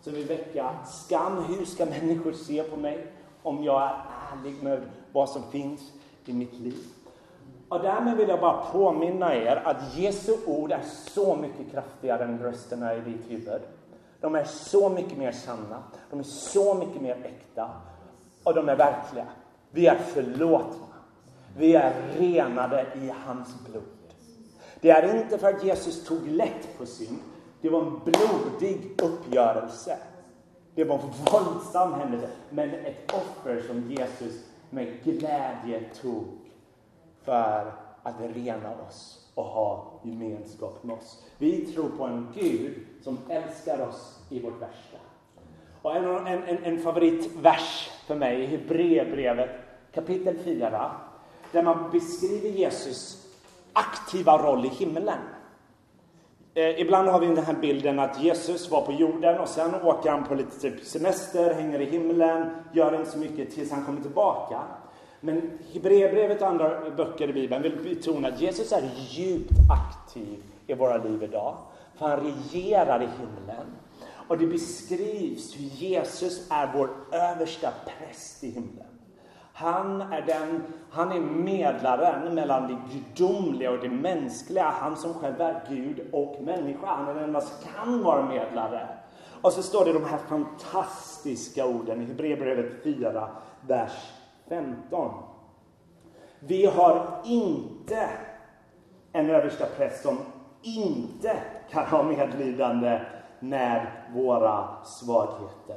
som 0.00 0.12
vill 0.12 0.26
väcka 0.26 0.70
skam. 0.86 1.44
Hur 1.44 1.64
ska 1.64 1.86
människor 1.86 2.32
se 2.32 2.62
på 2.62 2.76
mig 2.76 3.12
om 3.42 3.64
jag 3.64 3.82
är 3.82 3.94
ärlig 4.32 4.62
med 4.62 4.82
vad 5.12 5.28
som 5.28 5.42
finns 5.50 5.92
i 6.24 6.32
mitt 6.32 6.52
liv? 6.52 6.84
Och 7.68 7.82
därmed 7.82 8.16
vill 8.16 8.28
jag 8.28 8.40
bara 8.40 8.64
påminna 8.72 9.34
er 9.34 9.62
att 9.64 9.96
Jesu 9.96 10.36
ord 10.46 10.72
är 10.72 10.82
så 11.14 11.36
mycket 11.36 11.72
kraftigare 11.72 12.24
än 12.24 12.38
rösterna 12.38 12.94
i 12.94 13.00
ditt 13.00 13.30
huvud. 13.30 13.60
De 14.20 14.34
är 14.34 14.44
så 14.44 14.88
mycket 14.88 15.18
mer 15.18 15.32
sanna, 15.32 15.82
de 16.10 16.18
är 16.18 16.24
så 16.24 16.74
mycket 16.74 17.02
mer 17.02 17.16
äkta 17.24 17.70
och 18.44 18.54
de 18.54 18.68
är 18.68 18.76
verkliga. 18.76 19.26
Vi 19.70 19.86
är 19.86 19.98
förlåtna. 19.98 20.86
Vi 21.56 21.74
är 21.74 21.92
renade 22.18 22.86
i 22.94 23.12
hans 23.26 23.48
blod. 23.70 23.82
Det 24.80 24.90
är 24.90 25.20
inte 25.20 25.38
för 25.38 25.48
att 25.48 25.64
Jesus 25.64 26.04
tog 26.04 26.26
lätt 26.26 26.78
på 26.78 26.86
synd. 26.86 27.18
Det 27.60 27.68
var 27.68 27.82
en 27.82 28.00
blodig 28.04 29.02
uppgörelse. 29.02 29.98
Det 30.74 30.84
var 30.84 30.94
en 30.94 31.10
våldsam 31.32 31.92
händelse, 31.92 32.28
men 32.50 32.70
ett 32.70 33.14
offer 33.14 33.62
som 33.66 33.90
Jesus 33.90 34.44
med 34.70 35.04
glädje 35.04 35.82
tog 36.02 36.24
för 37.24 37.72
att 38.02 38.14
rena 38.34 38.70
oss 38.88 39.28
och 39.34 39.44
ha 39.44 40.00
gemenskap 40.02 40.84
med 40.84 40.96
oss. 40.96 41.24
Vi 41.38 41.66
tror 41.66 41.88
på 41.88 42.04
en 42.04 42.28
Gud 42.34 42.86
som 43.02 43.18
älskar 43.28 43.88
oss 43.88 44.18
i 44.28 44.40
vårt 44.40 44.62
värsta. 44.62 44.98
Och 45.82 45.96
en, 45.96 46.06
en, 46.26 46.64
en 46.64 46.78
favoritvers 46.78 47.90
för 48.06 48.14
mig 48.14 48.44
är 48.44 48.48
Hebreerbrevet 48.48 49.50
kapitel 49.94 50.38
4 50.38 50.90
där 51.52 51.62
man 51.62 51.90
beskriver 51.90 52.48
Jesus 52.48 53.26
aktiva 53.72 54.38
roll 54.38 54.64
i 54.64 54.68
himlen. 54.68 55.18
Eh, 56.54 56.80
ibland 56.80 57.08
har 57.08 57.20
vi 57.20 57.26
den 57.26 57.44
här 57.44 57.54
bilden 57.54 57.98
att 57.98 58.22
Jesus 58.22 58.70
var 58.70 58.82
på 58.82 58.92
jorden 58.92 59.40
och 59.40 59.48
sen 59.48 59.74
åker 59.74 60.10
han 60.10 60.24
på 60.24 60.34
lite 60.34 60.60
typ 60.60 60.84
semester, 60.84 61.54
hänger 61.54 61.80
i 61.80 61.84
himlen, 61.84 62.50
gör 62.72 62.96
inte 62.96 63.10
så 63.10 63.18
mycket 63.18 63.54
tills 63.54 63.70
han 63.70 63.84
kommer 63.84 64.00
tillbaka. 64.00 64.60
Men 65.20 65.58
Hebreerbrevet 65.72 66.42
och 66.42 66.48
andra 66.48 66.90
böcker 66.90 67.28
i 67.28 67.32
Bibeln 67.32 67.62
vill 67.62 67.76
betona 67.76 68.28
att 68.28 68.40
Jesus 68.40 68.72
är 68.72 68.90
djupt 69.10 69.52
aktiv 69.70 70.42
i 70.66 70.74
våra 70.74 70.96
liv 70.96 71.22
idag. 71.22 71.56
För 71.98 72.08
han 72.08 72.20
regerar 72.20 73.02
i 73.02 73.08
himlen. 73.20 73.66
Och 74.28 74.38
det 74.38 74.46
beskrivs 74.46 75.56
hur 75.56 75.64
Jesus 75.64 76.50
är 76.50 76.72
vår 76.74 76.90
översta 77.12 77.72
präst 77.86 78.44
i 78.44 78.50
himlen. 78.50 78.91
Han 79.54 80.00
är, 80.00 80.22
den, 80.22 80.62
han 80.90 81.12
är 81.12 81.20
medlaren 81.20 82.34
mellan 82.34 82.68
det 82.68 82.78
gudomliga 82.92 83.70
och 83.70 83.78
det 83.78 83.88
mänskliga. 83.88 84.64
Han 84.80 84.96
som 84.96 85.14
själv 85.14 85.40
är 85.40 85.64
Gud 85.68 86.08
och 86.12 86.42
människa. 86.42 86.86
Han 86.86 87.08
är 87.08 87.14
den 87.14 87.24
enda 87.24 87.40
som 87.40 87.68
kan 87.74 88.02
vara 88.02 88.22
medlare. 88.22 88.88
Och 89.42 89.52
så 89.52 89.62
står 89.62 89.84
det 89.84 89.92
de 89.92 90.04
här 90.04 90.18
fantastiska 90.18 91.66
orden 91.66 92.02
i 92.02 92.04
Hebreerbrevet 92.04 92.82
4, 92.84 93.28
vers 93.60 94.12
15. 94.48 95.12
Vi 96.38 96.66
har 96.66 97.20
inte 97.24 98.08
en 99.12 99.30
översta 99.30 99.66
präst 99.76 100.02
som 100.02 100.18
inte 100.62 101.36
kan 101.70 101.86
ha 101.86 102.02
medlidande 102.02 103.00
med 103.40 103.86
våra 104.14 104.84
svagheter. 104.84 105.76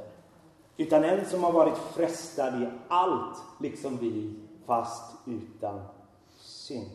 Utan 0.76 1.04
en 1.04 1.26
som 1.26 1.44
har 1.44 1.52
varit 1.52 1.78
frestad 1.78 2.62
i 2.62 2.66
allt, 2.88 3.38
liksom 3.60 3.98
vi, 4.00 4.34
fast 4.66 5.14
utan 5.26 5.80
synd. 6.38 6.90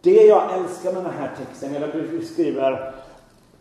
Det 0.00 0.26
jag 0.26 0.58
älskar 0.58 0.92
med 0.92 1.04
den 1.04 1.12
här 1.12 1.36
texten, 1.36 1.74
eller 1.74 2.18
beskriver 2.18 2.94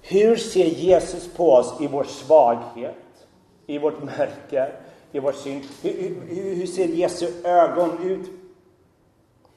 hur 0.02 0.36
ser 0.36 0.66
Jesus 0.66 1.34
på 1.34 1.52
oss 1.52 1.82
i 1.82 1.88
vår 1.88 2.04
svaghet, 2.04 3.28
i 3.66 3.78
vårt 3.78 4.04
mörker, 4.04 4.80
i 5.12 5.20
vår 5.20 5.32
synd. 5.32 5.64
Hur, 5.82 6.22
hur, 6.28 6.56
hur 6.56 6.68
ser 6.68 6.88
Jesu 6.88 7.28
ögon 7.44 8.00
ut? 8.04 8.30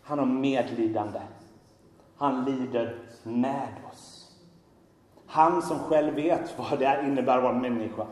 Han 0.03 0.19
har 0.19 0.27
medlidande. 0.27 1.21
Han 2.17 2.45
lider 2.45 2.99
med 3.23 3.69
oss. 3.93 4.31
Han 5.27 5.63
som 5.63 5.79
själv 5.79 6.15
vet 6.15 6.59
vad 6.59 6.79
det 6.79 7.05
innebär 7.07 7.37
att 7.37 7.43
vara 7.43 7.59
människa. 7.59 8.07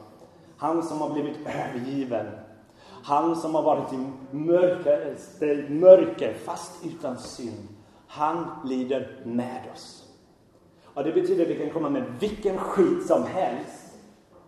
Han 0.60 0.82
som 0.82 1.00
har 1.00 1.10
blivit 1.10 1.36
övergiven. 1.46 2.26
Han 3.02 3.36
som 3.36 3.54
har 3.54 3.62
varit 3.62 3.92
i 3.92 3.96
mörker, 4.30 5.68
mörker 5.68 6.34
fast 6.34 6.84
utan 6.84 7.18
synd. 7.18 7.68
Han 8.06 8.46
lider 8.64 9.22
med 9.24 9.62
oss. 9.74 10.08
Och 10.84 11.04
det 11.04 11.12
betyder 11.12 11.42
att 11.42 11.50
vi 11.50 11.58
kan 11.58 11.70
komma 11.70 11.90
med 11.90 12.04
vilken 12.20 12.58
skit 12.58 13.06
som 13.06 13.24
helst. 13.24 13.98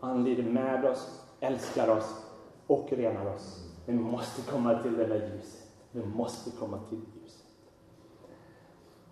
Han 0.01 0.25
lider 0.25 0.43
med 0.43 0.85
oss, 0.85 1.21
älskar 1.41 1.97
oss 1.97 2.15
och 2.67 2.89
renar 2.93 3.35
oss. 3.35 3.65
Men 3.87 3.99
vi 3.99 4.05
måste 4.05 4.51
komma 4.51 4.83
till 4.83 4.97
det 4.97 5.07
där 5.07 5.33
ljuset. 5.35 5.69
Vi 5.91 6.05
måste 6.05 6.51
komma 6.51 6.79
till. 6.89 7.01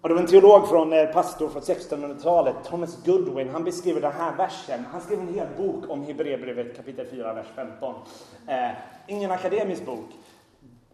Och 0.00 0.08
det 0.08 0.14
var 0.14 0.22
en 0.22 0.28
teolog 0.28 0.68
från, 0.68 0.92
eh, 0.92 1.06
pastor 1.06 1.48
från 1.48 1.62
1600-talet, 1.62 2.54
Thomas 2.64 3.04
Goodwin, 3.04 3.48
han 3.48 3.64
beskriver 3.64 4.00
den 4.00 4.12
här 4.12 4.36
versen. 4.36 4.84
Han 4.92 5.00
skrev 5.00 5.20
en 5.20 5.34
hel 5.34 5.48
bok 5.56 5.84
om 5.88 6.02
Hebreerbrevet 6.04 6.76
kapitel 6.76 7.06
4, 7.06 7.34
vers 7.34 7.46
15. 7.54 7.94
Eh, 8.46 8.70
ingen 9.06 9.30
akademisk 9.30 9.86
bok, 9.86 10.06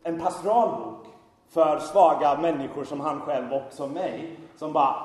en 0.02 0.20
pastoral 0.20 0.68
bok, 0.68 1.06
för 1.50 1.78
svaga 1.78 2.38
människor 2.40 2.84
som 2.84 3.00
han 3.00 3.20
själv 3.20 3.52
och 3.52 3.72
som 3.72 3.92
mig. 3.92 4.38
Som 4.56 4.72
bara, 4.72 4.96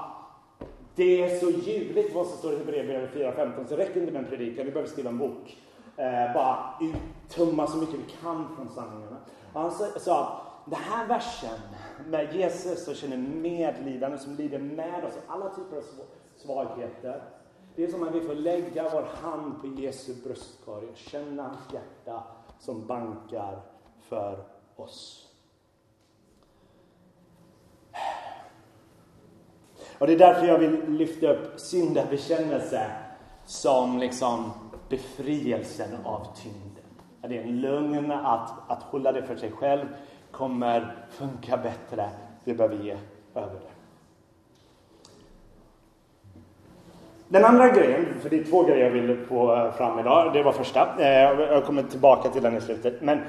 det 0.95 1.23
är 1.23 1.39
så 1.39 1.49
ljuvligt 1.49 2.15
vad 2.15 2.27
som 2.27 2.37
står 2.37 2.53
i 2.53 2.57
Hebreerbrevet 2.57 3.13
4.15 3.13 3.67
så 3.67 3.75
det 3.75 3.83
räcker 3.83 3.99
inte 3.99 4.13
med 4.13 4.23
en 4.23 4.29
predikan, 4.29 4.65
vi 4.65 4.71
behöver 4.71 4.89
skriva 4.89 5.09
en 5.09 5.17
bok. 5.17 5.57
Eh, 5.97 6.33
bara 6.33 6.73
uttumma 6.81 7.67
så 7.67 7.77
mycket 7.77 7.95
vi 7.95 8.13
kan 8.21 8.55
från 8.55 8.69
sanningarna. 8.69 9.17
Och 9.53 9.61
han 9.61 9.71
sa 9.99 10.21
att 10.21 10.51
den 10.65 10.79
här 10.79 11.05
versen 11.05 11.59
med 12.07 12.35
Jesus 12.35 12.85
som 12.85 12.93
känner 12.93 13.17
medlidande, 13.17 14.17
som 14.17 14.35
lider 14.35 14.59
med 14.59 15.05
oss 15.05 15.15
i 15.15 15.19
alla 15.27 15.49
typer 15.49 15.77
av 15.77 15.83
svagheter. 16.35 17.23
Det 17.75 17.83
är 17.83 17.87
som 17.87 18.03
att 18.03 18.15
vi 18.15 18.21
får 18.21 18.35
lägga 18.35 18.89
vår 18.89 19.01
hand 19.01 19.61
på 19.61 19.67
Jesu 19.67 20.13
bröstkorg 20.23 20.87
och 20.87 20.97
känna 20.97 21.43
hans 21.43 21.73
hjärta 21.73 22.23
som 22.59 22.87
bankar 22.87 23.61
för 23.99 24.43
oss. 24.75 25.27
Och 29.97 30.07
det 30.07 30.13
är 30.13 30.17
därför 30.17 30.47
jag 30.47 30.59
vill 30.59 30.89
lyfta 30.89 31.27
upp 31.27 31.59
syndabekännelse 31.59 32.91
som 33.45 33.99
liksom 33.99 34.51
befrielsen 34.89 36.05
av 36.05 36.27
tyngden. 36.35 36.83
Det 37.21 37.37
är 37.37 37.41
en 37.41 37.61
lögn 37.61 38.11
att, 38.11 38.71
att 38.71 38.83
hålla 38.83 39.11
det 39.11 39.23
för 39.23 39.35
sig 39.35 39.51
själv 39.51 39.85
kommer 40.41 40.95
funka 41.09 41.57
bättre. 41.57 42.09
Vi 42.43 42.53
behöver 42.53 42.75
ge 42.75 42.97
över 43.35 43.53
det. 43.53 43.71
Den 47.27 47.45
andra 47.45 47.69
grejen, 47.69 48.05
för 48.21 48.29
det 48.29 48.39
är 48.39 48.43
två 48.43 48.63
grejer 48.63 48.85
jag 48.85 48.91
vill 48.91 49.17
få 49.17 49.55
eh, 49.55 49.71
fram 49.71 49.99
idag. 49.99 50.33
Det 50.33 50.43
var 50.43 50.51
första. 50.51 50.99
Eh, 50.99 51.39
jag 51.39 51.65
kommer 51.65 51.83
tillbaka 51.83 52.29
till 52.29 52.43
den 52.43 52.57
i 52.57 52.61
slutet. 52.61 53.01
Men 53.01 53.19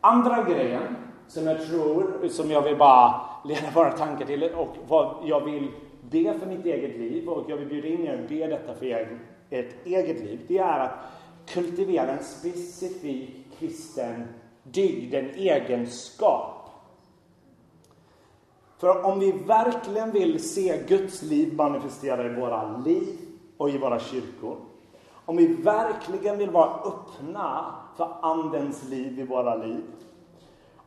andra 0.00 0.42
grejen 0.42 0.96
som 1.28 1.46
jag 1.46 1.66
tror, 1.66 2.28
som 2.28 2.50
jag 2.50 2.62
vill 2.62 2.76
bara 2.76 3.20
leda 3.44 3.70
våra 3.74 3.92
tankar 3.92 4.26
till 4.26 4.42
och 4.42 4.76
vad 4.88 5.16
jag 5.24 5.40
vill 5.44 5.70
be 6.10 6.38
för 6.38 6.46
mitt 6.46 6.66
eget 6.66 6.96
liv 6.98 7.28
och 7.28 7.50
jag 7.50 7.56
vill 7.56 7.68
bjuda 7.68 7.88
in 7.88 8.06
er 8.06 8.14
att 8.14 8.28
be 8.28 8.46
detta 8.46 8.74
för 8.74 8.86
ert 9.50 9.86
eget 9.86 10.20
liv. 10.20 10.40
Det 10.48 10.58
är 10.58 10.80
att 10.80 10.98
kultivera 11.46 12.10
en 12.10 12.24
specifik 12.24 13.30
kristen 13.58 14.24
dygd, 14.62 15.14
en 15.14 15.30
egenskap. 15.30 16.57
För 18.78 19.04
om 19.04 19.20
vi 19.20 19.32
verkligen 19.32 20.10
vill 20.10 20.48
se 20.48 20.82
Guds 20.86 21.22
liv 21.22 21.54
manifestera 21.54 22.26
i 22.26 22.34
våra 22.34 22.76
liv 22.76 23.18
och 23.56 23.70
i 23.70 23.78
våra 23.78 23.98
kyrkor. 23.98 24.56
Om 25.10 25.36
vi 25.36 25.46
verkligen 25.46 26.38
vill 26.38 26.50
vara 26.50 26.70
öppna 26.70 27.74
för 27.96 28.16
Andens 28.22 28.88
liv 28.88 29.18
i 29.20 29.22
våra 29.22 29.54
liv. 29.54 29.84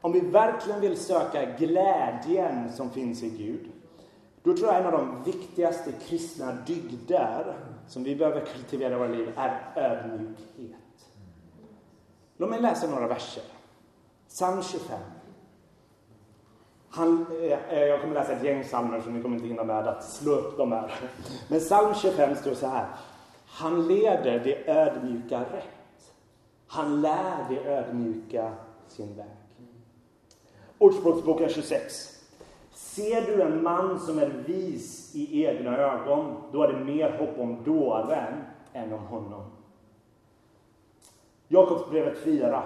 Om 0.02 0.12
vi 0.12 0.20
verkligen 0.20 0.82
vill 0.82 0.98
söka 0.98 1.46
glädjen 1.46 2.74
som 2.74 2.90
finns 2.90 3.24
i 3.24 3.30
Gud. 3.30 3.72
Då 4.44 4.58
tror 4.58 4.68
jag 4.68 4.80
en 4.80 4.86
av 4.86 4.92
de 4.92 5.24
viktigaste 5.24 5.92
kristna 5.92 6.52
dygder 6.68 7.56
som 7.88 8.04
vi 8.04 8.16
behöver 8.16 8.46
kultivera 8.46 8.96
i 8.96 8.98
våra 8.98 9.08
liv 9.08 9.32
är 9.36 9.72
ödmjukhet. 9.76 10.78
Låt 12.38 12.50
mig 12.50 12.62
läsa 12.62 12.88
några 12.88 13.08
verser. 13.08 13.44
Psalm 14.28 14.62
25. 14.64 15.00
Han, 16.92 17.26
eh, 17.42 17.74
eh, 17.74 17.86
jag 17.86 18.02
kommer 18.02 18.14
läsa 18.14 18.34
ett 18.34 18.44
gäng 18.44 18.64
psalmer 18.64 19.02
så 19.02 19.10
ni 19.10 19.22
kommer 19.22 19.36
inte 19.36 19.48
hinna 19.48 19.64
med 19.64 19.88
att 19.88 20.04
slå 20.04 20.32
upp 20.32 20.58
dem 20.58 20.72
här. 20.72 20.92
Men 21.48 21.60
psalm 21.60 21.94
25 21.96 22.36
står 22.36 22.54
så 22.54 22.68
här. 22.68 22.86
Han 23.48 23.88
leder 23.88 24.40
det 24.40 24.70
ödmjuka 24.70 25.40
rätt. 25.40 26.14
Han 26.68 27.02
lär 27.02 27.46
det 27.50 27.70
ödmjuka 27.70 28.52
sin 28.88 29.16
väg. 29.16 29.26
Ordspråksboken 30.78 31.50
26. 31.50 32.22
Ser 32.74 33.22
du 33.22 33.42
en 33.42 33.64
man 33.64 34.00
som 34.00 34.20
är 34.20 34.28
vis 34.28 35.16
i 35.16 35.46
egna 35.46 35.78
ögon, 35.78 36.36
då 36.52 36.64
är 36.64 36.74
det 36.74 36.84
mer 36.86 37.18
hopp 37.18 37.40
om 37.40 37.64
dåren 37.64 38.34
än 38.74 38.94
om 38.94 39.00
honom. 39.00 39.44
Jakobsbrevet 41.48 42.18
4. 42.24 42.64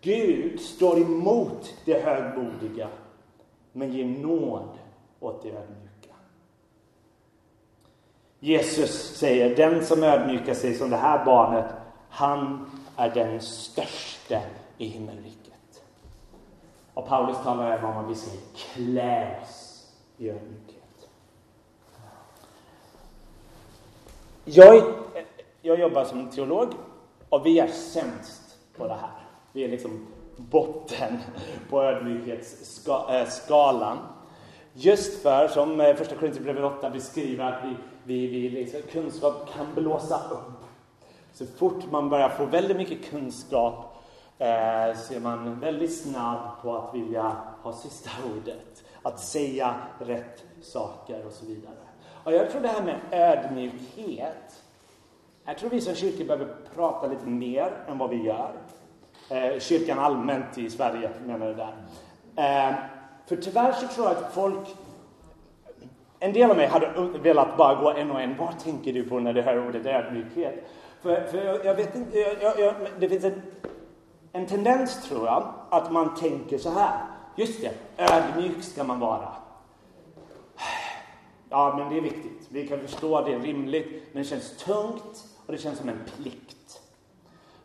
Gud 0.00 0.60
står 0.60 0.98
emot 0.98 1.74
det 1.84 2.04
högmodiga, 2.04 2.88
men 3.72 3.92
ger 3.92 4.04
nåd 4.04 4.78
åt 5.20 5.42
det 5.42 5.48
ödmjuka. 5.48 6.14
Jesus 8.40 9.16
säger, 9.16 9.56
den 9.56 9.84
som 9.84 10.02
ödmjukar 10.02 10.54
sig 10.54 10.74
som 10.74 10.90
det 10.90 10.96
här 10.96 11.24
barnet, 11.24 11.72
han 12.08 12.70
är 12.96 13.10
den 13.10 13.40
störste 13.40 14.42
i 14.78 14.86
himmelriket. 14.86 15.82
Och 16.94 17.06
Paulus 17.06 17.36
talar 17.42 17.70
även 17.70 17.84
om 17.84 18.04
att 18.04 18.10
vi 18.10 18.14
ska 18.14 18.30
klä 18.54 19.40
oss 19.42 19.86
i 20.18 20.28
ödmjukhet. 20.30 21.08
Jag, 24.44 24.94
jag 25.62 25.80
jobbar 25.80 26.04
som 26.04 26.30
teolog 26.30 26.68
och 27.28 27.46
vi 27.46 27.58
är 27.58 27.68
sämst 27.68 28.58
på 28.76 28.86
det 28.86 28.94
här. 28.94 29.28
Vi 29.52 29.64
är 29.64 29.68
liksom 29.68 30.06
botten 30.36 31.18
på 31.70 31.82
ödmjukhetsskalan. 31.82 33.98
Just 34.74 35.22
för, 35.22 35.48
som 35.48 35.80
eh, 35.80 35.96
första 35.96 36.14
Korinthierbrevet 36.14 36.64
8 36.64 36.90
beskriver, 36.90 37.44
att 37.44 37.64
vi, 37.64 37.76
vi, 38.04 38.26
vi 38.26 38.50
liksom, 38.50 38.80
kunskap 38.92 39.48
kan 39.56 39.66
blåsa 39.74 40.20
upp. 40.30 40.64
Så 41.32 41.46
fort 41.46 41.90
man 41.90 42.08
börjar 42.08 42.28
få 42.28 42.44
väldigt 42.44 42.76
mycket 42.76 43.10
kunskap 43.10 44.02
eh, 44.38 44.96
så 44.96 45.14
är 45.14 45.20
man 45.20 45.60
väldigt 45.60 46.02
snabb 46.02 46.62
på 46.62 46.76
att 46.76 46.94
vilja 46.94 47.36
ha 47.62 47.72
sista 47.72 48.10
ordet. 48.36 48.84
Att 49.02 49.20
säga 49.20 49.74
rätt 49.98 50.44
saker 50.62 51.26
och 51.26 51.32
så 51.32 51.46
vidare. 51.46 51.74
Och 52.24 52.32
jag 52.32 52.50
tror 52.50 52.60
det 52.60 52.68
här 52.68 52.82
med 52.82 53.00
ödmjukhet 53.10 54.62
jag 55.44 55.58
tror 55.58 55.70
vi 55.70 55.80
som 55.80 55.94
kyrka 55.94 56.24
behöver 56.24 56.54
prata 56.74 57.06
lite 57.06 57.26
mer 57.26 57.72
än 57.88 57.98
vad 57.98 58.10
vi 58.10 58.22
gör. 58.22 58.52
Eh, 59.32 59.58
kyrkan 59.60 59.98
allmänt 59.98 60.58
i 60.58 60.70
Sverige 60.70 61.10
menar 61.26 61.46
det 61.46 61.54
där. 61.54 61.74
Eh, 62.36 62.74
för 63.26 63.36
tyvärr 63.36 63.72
så 63.72 63.86
tror 63.88 64.06
jag 64.06 64.16
att 64.16 64.34
folk... 64.34 64.76
En 66.18 66.32
del 66.32 66.50
av 66.50 66.56
mig 66.56 66.66
hade 66.66 66.90
velat 67.22 67.56
bara 67.56 67.74
gå 67.74 67.90
en 67.90 68.10
och 68.10 68.20
en. 68.20 68.36
Vad 68.36 68.58
tänker 68.58 68.92
du 68.92 69.04
på 69.04 69.20
när 69.20 69.32
du 69.32 69.42
hör 69.42 69.68
ordet 69.68 69.86
ödmjukhet? 69.86 70.68
För, 71.02 71.20
för 71.20 71.44
jag, 71.44 71.64
jag, 71.64 71.74
vet 71.74 71.94
inte, 71.94 72.18
jag, 72.18 72.60
jag, 72.60 72.74
det 72.98 73.08
finns 73.08 73.24
en, 73.24 73.42
en 74.32 74.46
tendens 74.46 75.08
tror 75.08 75.26
jag 75.26 75.54
att 75.70 75.92
man 75.92 76.14
tänker 76.14 76.58
så 76.58 76.70
här. 76.70 77.00
Just 77.36 77.60
det, 77.60 77.72
ödmjuk 77.96 78.62
ska 78.62 78.84
man 78.84 79.00
vara. 79.00 79.28
Ja, 81.50 81.74
men 81.78 81.88
det 81.88 81.96
är 81.96 82.02
viktigt. 82.02 82.48
Vi 82.48 82.68
kan 82.68 82.80
förstå 82.80 83.16
att 83.16 83.26
det 83.26 83.34
är 83.34 83.40
rimligt, 83.40 84.02
men 84.12 84.22
det 84.22 84.28
känns 84.28 84.56
tungt 84.56 85.24
och 85.46 85.52
det 85.52 85.58
känns 85.58 85.78
som 85.78 85.88
en 85.88 86.00
plikt. 86.16 86.61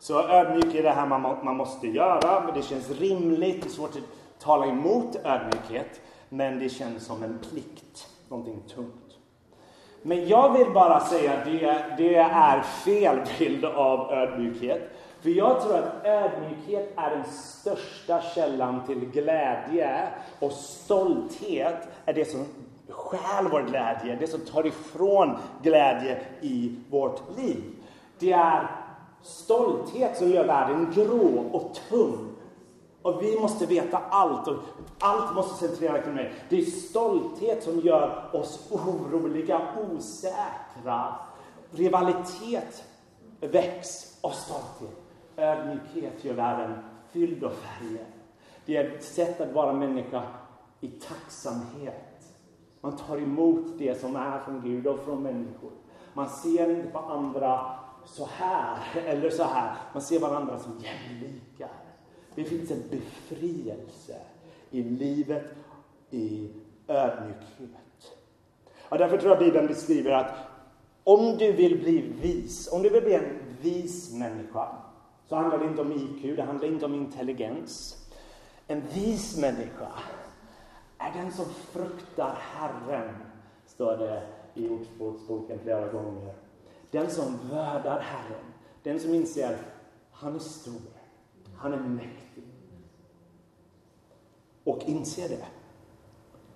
Så 0.08 0.28
ödmjuk 0.28 0.76
är 0.76 0.84
det 0.84 0.90
här 0.90 1.06
man, 1.06 1.38
man 1.44 1.58
måste 1.58 1.88
göra, 1.88 2.44
men 2.46 2.54
det 2.54 2.62
känns 2.62 2.90
rimligt. 2.90 3.62
Det 3.62 3.68
är 3.68 3.72
svårt 3.72 3.90
att 3.90 4.40
tala 4.40 4.66
emot 4.66 5.16
ödmjukhet, 5.24 6.02
men 6.30 6.60
det 6.60 6.70
känns 6.70 7.06
som 7.06 7.24
en 7.24 7.40
plikt. 7.52 8.08
Någonting 8.30 8.62
tungt. 8.76 9.18
Men 10.02 10.28
jag 10.28 10.58
vill 10.58 10.74
bara 10.74 11.00
säga 11.00 11.34
att 11.34 11.46
det, 11.46 11.84
det 11.98 12.16
är 12.16 12.62
fel 12.62 13.20
bild 13.40 13.66
av 13.66 14.12
ödmjukhet. 14.12 14.90
För 15.22 15.30
jag 15.30 15.62
tror 15.62 15.76
att 15.76 16.06
ödmjukhet 16.06 16.94
är 16.96 17.10
den 17.10 17.26
största 17.32 18.22
källan 18.22 18.86
till 18.86 19.00
glädje 19.00 20.08
och 20.40 20.52
stolthet 20.52 21.88
är 22.06 22.14
det 22.14 22.26
som 22.26 22.46
stjäl 22.90 23.48
vår 23.52 23.62
glädje, 23.62 24.18
det 24.20 24.28
som 24.28 24.40
tar 24.40 24.66
ifrån 24.66 25.38
glädje 25.64 26.22
i 26.42 26.76
vårt 26.90 27.38
liv. 27.38 27.64
Det 28.20 28.32
är 28.32 28.68
stolthet 29.28 30.18
som 30.18 30.30
gör 30.30 30.48
världen 30.48 30.92
grå 30.96 31.50
och 31.52 31.78
tung. 31.90 32.28
Och 33.02 33.24
vi 33.24 33.40
måste 33.40 33.66
veta 33.66 33.98
allt 33.98 34.48
och 34.48 34.56
allt 35.00 35.36
måste 35.36 35.68
centreras 35.68 36.04
kring 36.04 36.16
mig. 36.16 36.34
Det 36.50 36.58
är 36.58 36.66
stolthet 36.66 37.64
som 37.64 37.80
gör 37.80 38.30
oss 38.34 38.68
oroliga, 38.72 39.62
osäkra. 39.92 41.16
Rivalitet 41.72 42.84
väcks 43.40 44.18
av 44.22 44.30
stolthet. 44.30 44.98
Ödmjukhet 45.38 46.24
gör 46.24 46.34
världen 46.34 46.78
fylld 47.12 47.44
av 47.44 47.50
färger. 47.50 48.06
Det 48.66 48.78
är 48.78 48.96
ett 48.96 49.04
sätt 49.04 49.42
att 49.42 49.54
vara 49.54 49.74
människa 49.74 50.24
i 50.80 50.88
tacksamhet. 50.88 52.08
Man 52.82 52.98
tar 52.98 53.18
emot 53.18 53.66
det 53.78 54.02
som 54.02 54.16
är 54.16 54.40
från 54.40 54.62
Gud 54.62 54.88
och 54.88 55.00
från 55.00 55.24
människor. 55.24 55.72
Man 56.14 56.30
ser 56.30 56.70
inte 56.70 56.90
på 56.90 57.00
andra 57.00 57.78
så 58.08 58.26
här 58.26 59.02
eller 59.06 59.30
så 59.30 59.44
här. 59.44 59.76
Man 59.94 60.02
ser 60.02 60.20
varandra 60.20 60.60
som 60.60 60.72
jämlikar. 60.80 61.70
Det 62.36 62.44
finns 62.44 62.72
en 62.72 62.84
befrielse 62.90 64.16
i 64.72 64.84
livet 64.84 65.46
i 66.10 66.50
ödmjukhet. 66.88 68.14
Och 68.90 68.98
därför 68.98 69.18
tror 69.18 69.32
jag 69.32 69.40
Bibeln 69.40 69.68
beskriver 69.68 70.12
att 70.12 70.36
om 71.04 71.38
du 71.38 71.52
vill 71.52 71.80
bli 71.80 72.02
vis, 72.22 72.70
om 72.72 72.82
du 72.82 72.90
vill 72.90 73.04
bli 73.04 73.14
en 73.14 73.40
vis 73.62 74.14
människa, 74.14 74.68
så 75.30 75.36
handlar 75.36 75.60
det 75.60 75.66
inte 75.66 75.82
om 75.82 75.92
IQ, 75.92 76.36
det 76.36 76.44
handlar 76.44 76.68
inte 76.68 76.86
om 76.86 76.94
intelligens. 76.94 77.98
En 78.68 78.82
vis 78.94 79.38
människa 79.38 79.88
är 80.98 81.14
den 81.14 81.32
som 81.32 81.46
fruktar 81.46 82.38
Herren, 82.40 83.16
står 83.66 83.98
det 83.98 84.28
i 84.54 84.70
Ordspråksboken 84.70 85.60
flera 85.60 85.88
gånger. 85.88 86.34
Den 86.92 87.10
som 87.10 87.40
värdar 87.50 88.00
Herren, 88.00 88.46
den 88.84 89.00
som 89.00 89.14
inser 89.14 89.58
han 90.12 90.36
är 90.36 90.40
stor, 90.40 90.82
han 91.58 91.74
är 91.74 91.78
mäktig. 91.78 92.44
Och 94.64 94.84
inser 94.86 95.30
det. 95.30 95.46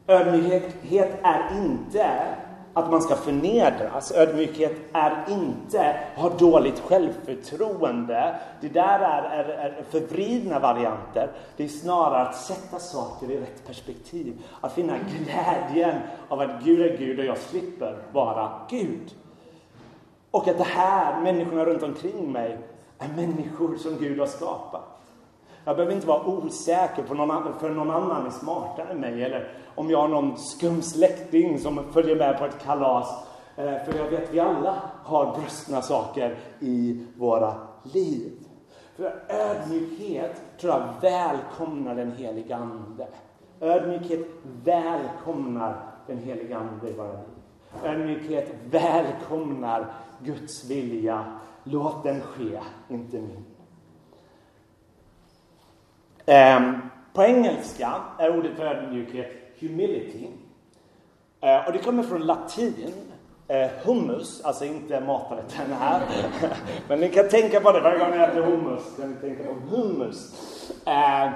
Ödmjukhet 0.08 1.20
är 1.24 1.63
inte 1.65 2.36
att 2.74 2.91
man 2.91 3.02
ska 3.02 3.15
förnedras. 3.15 4.12
Ödmjukhet 4.12 4.76
är 4.94 5.26
inte 5.30 5.89
att 6.15 6.22
ha 6.22 6.30
dåligt 6.30 6.80
självförtroende. 6.80 8.39
Det 8.62 8.70
där 8.70 9.00
är, 9.00 9.24
är, 9.24 9.50
är 9.50 9.84
förvridna 9.89 10.60
varianter. 10.60 11.32
Det 11.58 11.63
är 11.63 11.67
snarare 11.67 12.22
att 12.22 12.36
sätta 12.36 12.80
saker 12.80 13.32
i 13.32 13.39
rätt 13.39 13.67
perspektiv. 13.67 14.41
Att 14.62 14.74
finna 14.74 14.94
glädjen 14.98 16.02
av 16.28 16.39
att 16.39 16.63
Gud 16.63 16.82
är 16.82 16.98
Gud 16.98 17.20
och 17.20 17.26
jag 17.26 17.38
slipper 17.38 17.98
vara 18.12 18.52
Gud. 18.70 19.13
Och 20.32 20.48
att 20.48 20.58
det 20.58 20.63
här, 20.63 21.22
människorna 21.22 21.65
runt 21.65 21.84
omkring 21.84 22.32
mig, 22.32 22.58
är 23.00 23.08
människor 23.08 23.76
som 23.76 23.98
Gud 23.98 24.20
har 24.20 24.28
skapat. 24.28 24.82
Jag 25.65 25.76
behöver 25.76 25.96
inte 25.96 26.08
vara 26.08 26.26
osäker 26.26 27.04
på 27.04 27.13
någon 27.13 27.32
annan, 27.32 27.54
för 27.60 27.70
någon 27.70 27.91
annan 27.91 28.26
är 28.26 28.30
smartare 28.30 28.91
än 28.91 29.00
mig. 29.00 29.24
Eller 29.24 29.54
om 29.76 29.89
jag 29.89 30.02
har 30.02 30.08
någon 30.08 30.38
skum 30.38 30.82
släkting 30.82 31.60
som 31.60 31.91
följer 31.94 32.15
med 32.15 32.39
på 32.39 32.46
ett 32.46 32.63
kalas. 32.63 33.08
Eh, 33.56 33.84
för 33.86 33.98
jag 33.98 34.10
vet 34.10 34.24
att 34.24 34.34
vi 34.34 34.39
alla 34.39 34.82
har 35.04 35.38
brustna 35.39 35.82
saker 35.82 36.38
i 36.60 37.06
våra 37.17 37.54
liv. 37.84 38.32
För 38.96 39.24
ödmjukhet 39.30 40.41
tror 40.60 40.74
jag 40.74 40.84
välkomnar 41.02 41.96
den 41.96 42.12
heliga 42.12 42.56
Ande. 42.56 43.08
Ödmjukhet 43.60 44.28
välkomnar 44.63 45.76
den 46.08 46.17
heliga 46.17 46.58
Ande 46.58 46.89
i 46.89 46.94
våra 46.94 47.12
liv. 47.12 47.31
Ödmjukhet 47.84 48.56
välkomnar 48.70 49.86
Guds 50.24 50.70
vilja. 50.70 51.26
Låt 51.64 52.04
den 52.04 52.22
ske, 52.22 52.60
inte 52.90 53.18
min. 53.18 53.46
Um, 56.26 56.82
på 57.14 57.24
engelska 57.24 58.02
är 58.18 58.38
ordet 58.38 58.58
för 58.58 58.66
ödmjukhet 58.66 59.32
humility. 59.60 60.28
Uh, 61.44 61.68
och 61.68 61.74
det 61.74 61.80
kommer 61.80 62.04
från 62.04 62.22
latin. 62.22 62.94
Eh, 63.48 63.58
uh, 63.58 63.72
hummus, 63.86 64.42
alltså 64.44 64.66
inte 64.66 65.00
maträtten 65.00 65.74
här. 65.80 66.02
Men 66.88 67.00
ni 67.00 67.10
kan 67.10 67.30
tänka 67.30 67.60
på 67.60 67.72
det 67.72 67.82
varje 67.82 68.00
gång 68.00 68.12
ni 68.12 68.18
äter 68.18 68.42
hummus. 68.42 68.84
Kan 69.00 69.12
ni 69.12 69.16
tänka 69.16 69.44
på 69.44 69.76
hummus. 69.76 70.34
Uh, 70.88 71.30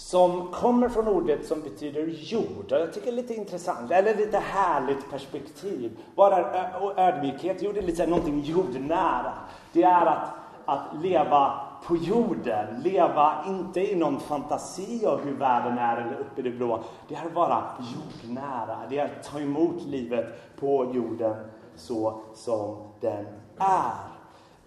som 0.00 0.48
kommer 0.52 0.88
från 0.88 1.08
ordet 1.08 1.46
som 1.46 1.60
betyder 1.60 2.06
jord. 2.06 2.64
Jag 2.68 2.92
tycker 2.92 3.06
det 3.06 3.12
är 3.12 3.22
lite 3.22 3.34
intressant, 3.34 3.90
eller 3.90 4.14
lite 4.14 4.38
härligt 4.38 5.10
perspektiv. 5.10 5.98
Vad 6.14 6.32
är 6.32 7.00
ödmjukhet? 7.00 7.56
Jo, 7.60 7.72
det 7.72 7.80
är 7.80 7.86
lite 7.86 8.06
någonting 8.06 8.40
jordnära. 8.40 9.32
Det 9.72 9.82
är 9.82 10.06
att, 10.06 10.28
att 10.64 11.02
leva 11.02 11.60
på 11.86 11.96
jorden, 11.96 12.80
leva 12.84 13.44
inte 13.48 13.92
i 13.92 13.96
någon 13.96 14.20
fantasi 14.20 15.06
av 15.06 15.20
hur 15.20 15.32
världen 15.32 15.78
är 15.78 15.96
eller 15.96 16.20
uppe 16.20 16.40
i 16.40 16.42
det 16.42 16.50
blå. 16.50 16.80
Det 17.08 17.14
är 17.14 17.26
att 17.26 17.32
vara 17.32 17.64
jordnära, 17.78 18.78
det 18.90 18.98
är 18.98 19.04
att 19.04 19.22
ta 19.22 19.40
emot 19.40 19.82
livet 19.82 20.26
på 20.60 20.92
jorden 20.94 21.34
så 21.76 22.20
som 22.34 22.76
den 23.00 23.26
är. 23.58 23.92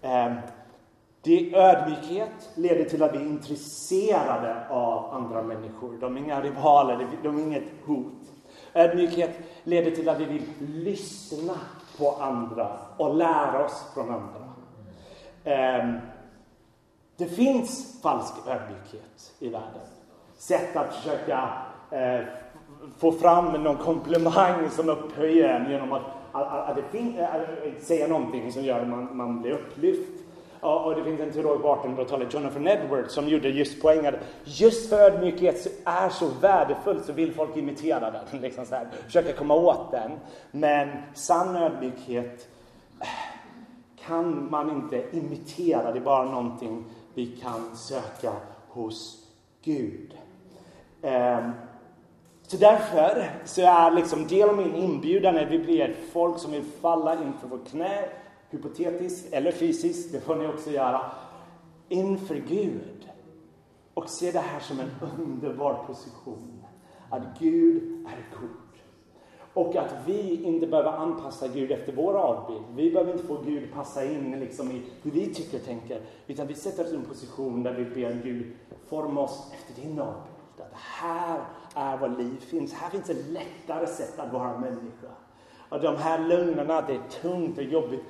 Ehm, 0.02 0.36
det 1.24 1.54
ödmjukhet 1.54 2.50
leder 2.54 2.84
till 2.84 3.02
att 3.02 3.14
vi 3.14 3.18
är 3.18 3.26
intresserade 3.26 4.68
av 4.68 5.14
andra 5.14 5.42
människor. 5.42 5.98
De 6.00 6.16
är 6.16 6.20
inga 6.20 6.42
rivaler, 6.42 7.06
de 7.22 7.38
är 7.38 7.42
inget 7.42 7.64
hot. 7.86 8.12
Ödmjukhet 8.74 9.30
leder 9.62 9.90
till 9.90 10.08
att 10.08 10.20
vi 10.20 10.24
vill 10.24 10.42
lyssna 10.58 11.54
på 11.98 12.10
andra 12.10 12.72
och 12.96 13.14
lära 13.14 13.64
oss 13.64 13.84
från 13.94 14.10
andra. 14.10 14.48
Ehm, 15.44 15.98
det 17.16 17.26
finns 17.26 18.00
falsk 18.02 18.34
ödmjukhet 18.48 19.32
i 19.38 19.48
världen. 19.48 19.86
Sätt 20.36 20.76
att 20.76 20.94
försöka 20.94 21.48
eh, 21.90 22.20
få 22.98 23.12
fram 23.12 23.62
någon 23.62 23.76
komplimang 23.76 24.70
som 24.70 24.88
upphöjer 24.88 25.48
en 25.48 25.70
genom 25.70 25.92
att, 25.92 26.02
att, 26.32 26.52
att, 26.52 26.78
att, 26.78 26.84
att 27.76 27.82
säga 27.82 28.06
någonting 28.06 28.52
som 28.52 28.64
gör 28.64 28.80
att 28.80 28.88
man, 28.88 29.16
man 29.16 29.42
blir 29.42 29.52
upplyft. 29.52 30.13
Och, 30.64 30.86
och 30.86 30.94
det 30.94 31.04
finns 31.04 31.20
en 31.20 31.32
teolog 31.32 31.62
på 31.62 31.74
1800-talet, 31.74 32.34
Jonathan 32.34 32.68
Edwards, 32.68 33.14
som 33.14 33.28
gjorde 33.28 33.48
just 33.48 33.82
poängen 33.82 34.14
just 34.44 34.88
för 34.88 35.00
ödmjukhet 35.00 35.66
är 35.84 36.08
så 36.08 36.26
värdefull 36.40 37.00
så 37.00 37.12
vill 37.12 37.34
folk 37.34 37.56
imitera 37.56 38.10
den, 38.10 38.40
liksom 38.40 38.66
så 38.66 38.74
här, 38.74 38.88
försöka 39.06 39.32
komma 39.32 39.54
åt 39.54 39.90
den. 39.90 40.12
Men 40.50 40.88
sann 41.14 41.56
ödmjukhet 41.56 42.48
eh, 43.00 43.06
kan 44.06 44.50
man 44.50 44.70
inte 44.70 45.04
imitera, 45.12 45.92
det 45.92 45.98
är 45.98 46.04
bara 46.04 46.24
någonting 46.24 46.84
vi 47.14 47.26
kan 47.26 47.76
söka 47.76 48.32
hos 48.68 49.26
Gud. 49.64 50.14
Um, 51.02 51.52
så 52.46 52.56
därför 52.56 53.30
så 53.44 53.60
är 53.60 53.90
liksom 53.90 54.26
del 54.26 54.48
av 54.48 54.56
min 54.56 54.74
inbjudan 54.74 55.38
att 55.38 55.50
vi 55.50 55.58
blir 55.58 55.80
ett 55.80 56.12
folk 56.12 56.38
som 56.38 56.52
vill 56.52 56.64
falla 56.80 57.12
inför 57.12 57.48
vårt 57.48 57.68
knä, 57.68 58.04
hypotetiskt 58.54 59.32
eller 59.32 59.52
fysiskt, 59.52 60.12
det 60.12 60.20
får 60.20 60.36
ni 60.36 60.46
också 60.46 60.70
göra, 60.70 61.00
inför 61.88 62.34
Gud. 62.34 63.08
Och 63.94 64.10
se 64.10 64.30
det 64.30 64.38
här 64.38 64.60
som 64.60 64.80
en 64.80 64.90
underbar 65.18 65.84
position. 65.86 66.64
Att 67.10 67.38
Gud 67.38 68.06
är 68.06 68.38
god. 68.40 68.50
Och 69.54 69.76
att 69.76 69.94
vi 70.06 70.44
inte 70.44 70.66
behöver 70.66 70.90
anpassa 70.90 71.48
Gud 71.48 71.70
efter 71.72 71.92
vår 71.92 72.14
avbild. 72.14 72.64
Vi 72.76 72.90
behöver 72.90 73.12
inte 73.12 73.24
få 73.24 73.42
Gud 73.44 73.72
passa 73.72 74.04
in 74.04 74.40
liksom 74.40 74.70
i 74.70 74.82
hur 75.02 75.10
vi 75.10 75.34
tycker 75.34 75.58
och 75.58 75.64
tänker. 75.64 76.00
Utan 76.26 76.46
vi 76.46 76.54
sätter 76.54 76.84
oss 76.84 76.92
i 76.92 76.96
en 76.96 77.04
position 77.04 77.62
där 77.62 77.72
vi 77.72 77.84
ber 77.84 78.20
Gud 78.22 78.52
forma 78.86 79.20
oss 79.20 79.52
efter 79.52 79.82
din 79.82 80.00
avbild. 80.00 80.34
Att 80.58 80.72
här 80.74 81.40
är 81.74 81.96
var 81.96 82.08
liv 82.08 82.36
finns. 82.40 82.72
Här 82.72 82.90
finns 82.90 83.10
ett 83.10 83.26
lättare 83.28 83.86
sätt 83.86 84.18
att 84.18 84.32
vara 84.32 84.58
människa. 84.58 85.08
Och 85.68 85.80
de 85.80 85.96
här 85.96 86.18
lögnerna, 86.18 86.80
det 86.80 86.94
är 86.94 87.20
tungt 87.22 87.58
och 87.58 87.64
jobbigt. 87.64 88.02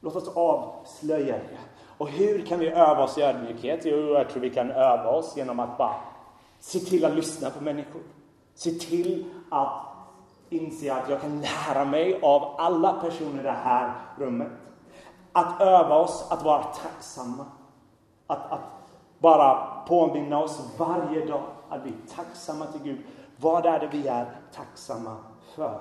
Låt 0.00 0.16
oss 0.16 0.36
avslöja 0.36 1.34
det. 1.34 1.58
Och 1.98 2.08
hur 2.08 2.46
kan 2.46 2.58
vi 2.58 2.68
öva 2.68 3.04
oss 3.04 3.18
i 3.18 3.22
ödmjukhet? 3.22 3.80
Jo, 3.84 3.96
jag 3.96 4.28
tror 4.30 4.42
vi 4.42 4.50
kan 4.50 4.70
öva 4.70 5.10
oss 5.10 5.36
genom 5.36 5.60
att 5.60 5.78
bara 5.78 5.94
se 6.58 6.78
till 6.78 7.04
att 7.04 7.14
lyssna 7.14 7.50
på 7.50 7.64
människor. 7.64 8.02
Se 8.54 8.70
till 8.70 9.24
att 9.50 9.86
inse 10.50 10.94
att 10.94 11.08
jag 11.08 11.20
kan 11.20 11.40
lära 11.40 11.84
mig 11.84 12.20
av 12.22 12.54
alla 12.58 12.92
personer 12.92 13.40
i 13.40 13.42
det 13.42 13.50
här 13.50 13.92
rummet. 14.18 14.52
Att 15.32 15.60
öva 15.60 15.96
oss 15.96 16.26
att 16.30 16.42
vara 16.44 16.62
tacksamma. 16.62 17.46
Att, 18.26 18.52
att 18.52 18.60
bara 19.18 19.66
påminna 19.88 20.38
oss 20.38 20.60
varje 20.78 21.26
dag 21.26 21.42
att 21.68 21.80
vi 21.84 21.88
är 21.88 22.14
tacksamma 22.16 22.66
till 22.66 22.82
Gud. 22.82 22.98
Vad 23.36 23.66
är 23.66 23.80
det 23.80 23.88
vi 23.92 24.08
är 24.08 24.26
tacksamma 24.54 25.16
för? 25.54 25.80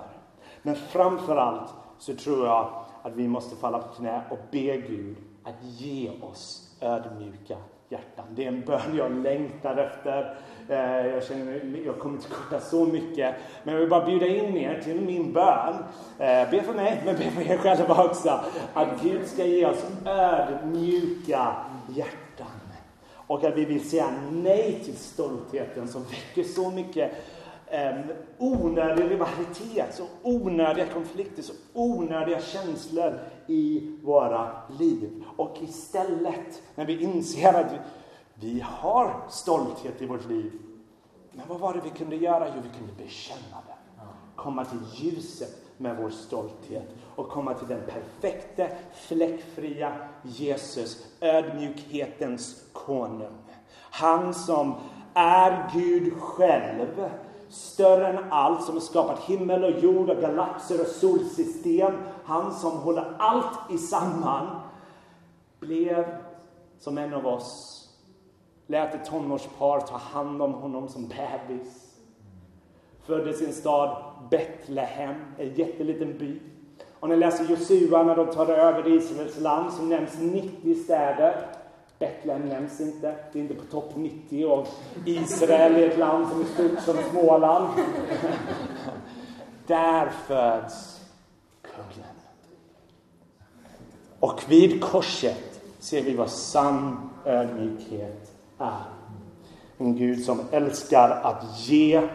Men 0.61 0.75
framför 0.75 1.37
allt 1.37 1.73
så 1.97 2.15
tror 2.15 2.45
jag 2.45 2.69
att 3.01 3.15
vi 3.15 3.27
måste 3.27 3.55
falla 3.55 3.79
på 3.79 3.93
knä 3.93 4.21
och 4.29 4.39
be 4.51 4.77
Gud 4.77 5.15
att 5.43 5.63
ge 5.63 6.11
oss 6.21 6.75
ödmjuka 6.81 7.57
hjärtan. 7.89 8.25
Det 8.35 8.43
är 8.43 8.47
en 8.47 8.61
bön 8.61 8.95
jag 8.97 9.11
längtar 9.11 9.77
efter. 9.77 10.35
Eh, 10.69 11.07
jag 11.07 11.23
känner 11.23 11.81
jag 11.85 11.99
kommer 11.99 12.15
inte 12.15 12.29
korta 12.29 12.59
så 12.59 12.85
mycket. 12.85 13.35
Men 13.63 13.73
jag 13.73 13.81
vill 13.81 13.89
bara 13.89 14.05
bjuda 14.05 14.27
in 14.27 14.57
er 14.57 14.81
till 14.83 15.01
min 15.01 15.33
bön. 15.33 15.75
Eh, 16.19 16.49
be 16.51 16.63
för 16.63 16.73
mig, 16.73 17.01
men 17.05 17.15
be 17.15 17.31
för 17.31 17.41
er 17.41 17.57
själva 17.57 18.03
också. 18.03 18.39
Att 18.73 19.01
Gud 19.03 19.27
ska 19.27 19.45
ge 19.45 19.65
oss 19.65 19.85
ödmjuka 20.05 21.55
hjärtan. 21.89 22.47
Och 23.29 23.43
att 23.43 23.57
vi 23.57 23.65
vill 23.65 23.89
säga 23.89 24.13
nej 24.31 24.81
till 24.85 24.95
stoltheten 24.95 25.87
som 25.87 26.03
väcker 26.03 26.43
så 26.43 26.71
mycket 26.71 27.11
eh, 27.69 27.95
onödig 28.37 29.11
rivalitet, 29.11 29.95
så 29.95 30.03
onödiga 30.23 30.85
konflikter, 30.85 31.43
så 31.43 31.53
onödiga 31.73 32.41
känslor 32.41 33.19
i 33.47 33.95
våra 34.03 34.51
liv. 34.79 35.23
Och 35.37 35.57
istället, 35.61 36.61
när 36.75 36.85
vi 36.85 37.01
inser 37.03 37.53
att 37.53 37.73
vi, 37.73 37.77
vi 38.33 38.59
har 38.59 39.21
stolthet 39.29 40.01
i 40.01 40.05
vårt 40.05 40.29
liv, 40.29 40.51
men 41.31 41.47
vad 41.47 41.59
var 41.59 41.73
det 41.73 41.81
vi 41.83 41.89
kunde 41.89 42.15
göra? 42.15 42.47
Jo, 42.55 42.61
vi 42.63 42.77
kunde 42.77 42.93
bekänna 43.03 43.57
den. 43.67 44.07
Komma 44.35 44.65
till 44.65 44.79
ljuset 44.93 45.69
med 45.77 45.97
vår 45.97 46.09
stolthet 46.09 46.89
och 47.15 47.29
komma 47.29 47.53
till 47.53 47.67
den 47.67 47.81
perfekte, 47.87 48.77
fläckfria 48.93 49.93
Jesus, 50.23 51.07
ödmjukhetens 51.21 52.63
konung. 52.73 53.37
Han 53.91 54.33
som 54.33 54.75
är 55.13 55.69
Gud 55.73 56.13
själv, 56.13 57.09
större 57.49 58.07
än 58.07 58.31
allt 58.31 58.63
som 58.63 58.73
har 58.73 58.81
skapat 58.81 59.19
himmel 59.19 59.63
och 59.63 59.79
jord 59.79 60.09
och 60.09 60.21
galaxer 60.21 60.81
och 60.81 60.87
solsystem. 60.87 61.93
Han 62.25 62.53
som 62.53 62.71
håller 62.71 63.13
allt 63.17 63.71
i 63.71 63.77
samman 63.77 64.47
blev 65.59 66.05
som 66.79 66.97
en 66.97 67.13
av 67.13 67.27
oss. 67.27 67.75
Lät 68.67 68.93
ett 68.93 69.05
tonårspar 69.05 69.79
ta 69.79 69.97
hand 69.97 70.41
om 70.41 70.53
honom 70.53 70.87
som 70.87 71.07
bebis. 71.07 71.95
Föddes 73.05 73.41
i 73.41 73.45
en 73.45 73.53
stad, 73.53 74.03
Betlehem, 74.29 75.15
en 75.37 75.53
jätteliten 75.53 76.17
by. 76.17 76.39
Och 76.99 77.09
när 77.09 77.15
ni 77.15 77.19
läser 77.19 77.45
Josua 77.45 78.03
när 78.03 78.15
de 78.15 78.27
tar 78.27 78.47
över 78.47 78.87
Israels 78.87 79.39
land 79.39 79.73
så 79.73 79.83
nämns 79.83 80.19
90 80.19 80.75
städer. 80.75 81.45
Betlehem 81.99 82.49
nämns 82.49 82.81
inte. 82.81 83.15
Det 83.31 83.39
är 83.39 83.43
inte 83.43 83.53
på 83.53 83.65
topp 83.71 83.91
90 83.95 84.45
och 84.45 84.67
Israel 85.05 85.75
är 85.75 85.89
ett 85.89 85.97
land 85.97 86.27
som 86.29 86.41
är 86.41 86.45
stort 86.45 86.79
som 86.79 86.97
Småland. 87.11 87.67
Där 89.67 90.09
föds 90.27 91.01
kungen. 91.61 92.13
Och 94.19 94.41
vid 94.47 94.83
korset 94.83 95.61
ser 95.79 96.01
vi 96.01 96.15
vad 96.15 96.29
sann 96.29 97.09
ödmjukhet 97.25 98.31
är. 98.57 98.83
En 99.77 99.95
Gud 99.95 100.23
som 100.23 100.39
älskar 100.51 101.09
att 101.09 101.69
ge 101.69 102.09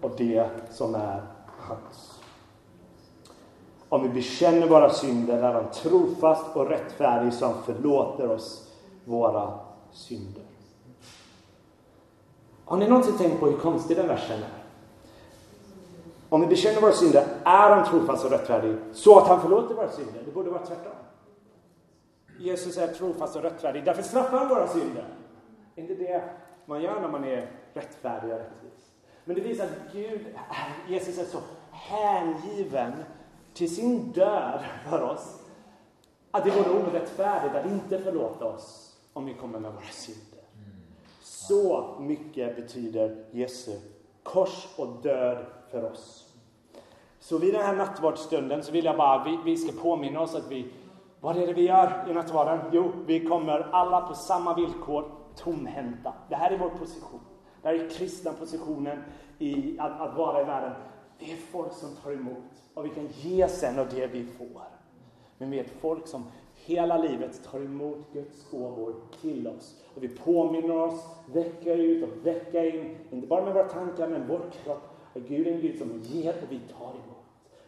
och 0.00 0.12
det 0.16 0.50
som 0.72 0.94
är 0.94 1.22
hans. 1.46 2.20
Om 3.88 4.02
vi 4.02 4.08
bekänner 4.08 4.68
våra 4.68 4.90
synder 4.90 5.42
är 5.42 5.54
han 5.54 5.70
trofast 5.70 6.56
och 6.56 6.68
rättfärdig 6.68 7.32
som 7.32 7.54
förlåter 7.64 8.30
oss 8.30 8.65
våra 9.06 9.58
synder. 9.92 10.42
Har 12.64 12.76
ni 12.76 12.88
någonsin 12.88 13.18
tänkt 13.18 13.40
på 13.40 13.46
hur 13.46 13.56
konstig 13.56 13.96
den 13.96 14.08
versen 14.08 14.42
är? 14.42 14.62
Om 16.28 16.40
vi 16.40 16.46
bekänner 16.46 16.80
våra 16.80 16.92
synder 16.92 17.26
är 17.44 17.76
han 17.76 17.86
trofast 17.86 18.24
och 18.24 18.30
rättfärdig 18.30 18.76
så 18.92 19.18
att 19.18 19.28
han 19.28 19.40
förlåter 19.40 19.74
våra 19.74 19.90
synder. 19.90 20.22
Det 20.24 20.32
borde 20.32 20.50
vara 20.50 20.66
tvärtom. 20.66 20.92
Jesus 22.38 22.76
är 22.76 22.86
trofast 22.86 23.36
och 23.36 23.42
rättfärdig, 23.42 23.84
därför 23.84 24.02
straffar 24.02 24.38
han 24.38 24.48
våra 24.48 24.68
synder. 24.68 25.04
Är 25.76 25.82
inte 25.82 25.94
det 25.94 26.22
man 26.64 26.82
gör 26.82 27.00
när 27.00 27.08
man 27.08 27.24
är 27.24 27.50
rättfärdig 27.74 28.32
och 28.32 28.38
rättvis? 28.38 28.92
Men 29.24 29.36
det 29.36 29.42
visar 29.42 29.64
att 29.64 29.92
Gud, 29.92 30.26
Jesus 30.88 31.18
är 31.18 31.24
så 31.24 31.38
hängiven 31.70 32.92
till 33.54 33.74
sin 33.74 34.12
död 34.12 34.64
för 34.90 35.02
oss 35.02 35.42
att 36.30 36.44
det 36.44 36.50
vore 36.50 36.70
orättfärdigt 36.70 37.54
att 37.54 37.66
inte 37.66 37.98
förlåta 37.98 38.44
oss 38.44 38.85
om 39.16 39.24
vi 39.24 39.34
kommer 39.34 39.58
med 39.58 39.72
våra 39.72 39.90
synder. 39.90 40.40
Så 41.22 41.96
mycket 42.00 42.56
betyder 42.56 43.24
Jesu 43.30 43.72
kors 44.22 44.68
och 44.76 45.02
död 45.02 45.46
för 45.70 45.84
oss. 45.92 46.32
Så 47.18 47.38
vid 47.38 47.54
den 47.54 47.62
här 47.62 47.76
nattvardsstunden 47.76 48.62
så 48.62 48.72
vill 48.72 48.84
jag 48.84 48.96
bara, 48.96 49.24
vi, 49.24 49.38
vi 49.44 49.56
ska 49.56 49.82
påminna 49.82 50.20
oss 50.20 50.34
att 50.34 50.50
vi, 50.50 50.72
vad 51.20 51.36
är 51.36 51.46
det 51.46 51.52
vi 51.52 51.62
gör 51.62 52.06
i 52.10 52.14
nattvarden? 52.14 52.60
Jo, 52.72 52.92
vi 53.06 53.26
kommer 53.26 53.60
alla 53.60 54.00
på 54.00 54.14
samma 54.14 54.54
villkor 54.54 55.10
tomhänta. 55.36 56.14
Det 56.28 56.36
här 56.36 56.50
är 56.50 56.58
vår 56.58 56.70
position. 56.70 57.20
Det 57.62 57.68
här 57.68 57.74
är 57.74 57.88
kristna 57.88 58.32
positionen 58.32 59.04
i 59.38 59.78
att, 59.78 60.00
att 60.00 60.16
vara 60.16 60.40
i 60.40 60.44
världen. 60.44 60.72
Vi 61.18 61.32
är 61.32 61.36
folk 61.36 61.72
som 61.72 61.96
tar 62.02 62.12
emot 62.12 62.44
och 62.74 62.84
vi 62.84 62.90
kan 62.90 63.06
ge 63.06 63.48
sen 63.48 63.78
av 63.78 63.88
det 63.88 64.06
vi 64.06 64.26
får. 64.26 64.62
Men 65.38 65.50
vi 65.50 65.58
är 65.58 65.64
ett 65.64 65.80
folk 65.80 66.06
som 66.06 66.24
hela 66.66 66.98
livet 66.98 67.44
tar 67.44 67.60
emot 67.60 68.12
Guds 68.12 68.50
gåvor 68.50 68.94
till 69.20 69.48
oss. 69.48 69.74
Och 69.94 70.02
vi 70.02 70.08
påminner 70.08 70.76
oss 70.76 71.04
vecka 71.26 71.74
ut 71.74 72.02
och 72.02 72.26
vecka 72.26 72.66
in, 72.66 72.96
inte 73.10 73.26
bara 73.26 73.44
med 73.44 73.54
våra 73.54 73.68
tankar 73.68 74.08
men 74.08 74.28
vår 74.28 74.50
kropp. 74.64 74.82
Och 75.12 75.22
Gud 75.22 75.46
är 75.46 75.52
en 75.52 75.60
Gud 75.60 75.78
som 75.78 76.00
ger 76.02 76.34
och 76.42 76.52
vi 76.52 76.60
tar 76.78 76.90
emot. 76.90 77.24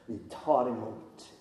Vi 0.07 0.19
tar 0.19 0.69
emot. 0.69 1.33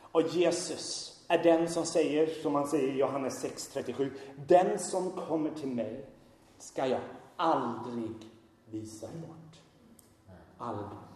Och 0.00 0.22
Jesus 0.22 1.14
är 1.28 1.42
den 1.42 1.68
som 1.68 1.86
säger, 1.86 2.26
som 2.26 2.54
han 2.54 2.66
säger 2.66 2.92
i 2.92 2.98
Johannes 2.98 3.44
6.37, 3.44 4.10
den 4.46 4.78
som 4.78 5.10
kommer 5.10 5.50
till 5.50 5.68
mig 5.68 6.06
ska 6.58 6.86
jag 6.86 7.00
aldrig 7.36 8.16
visa 8.70 9.06
bort. 9.06 9.60
Aldrig. 10.58 11.07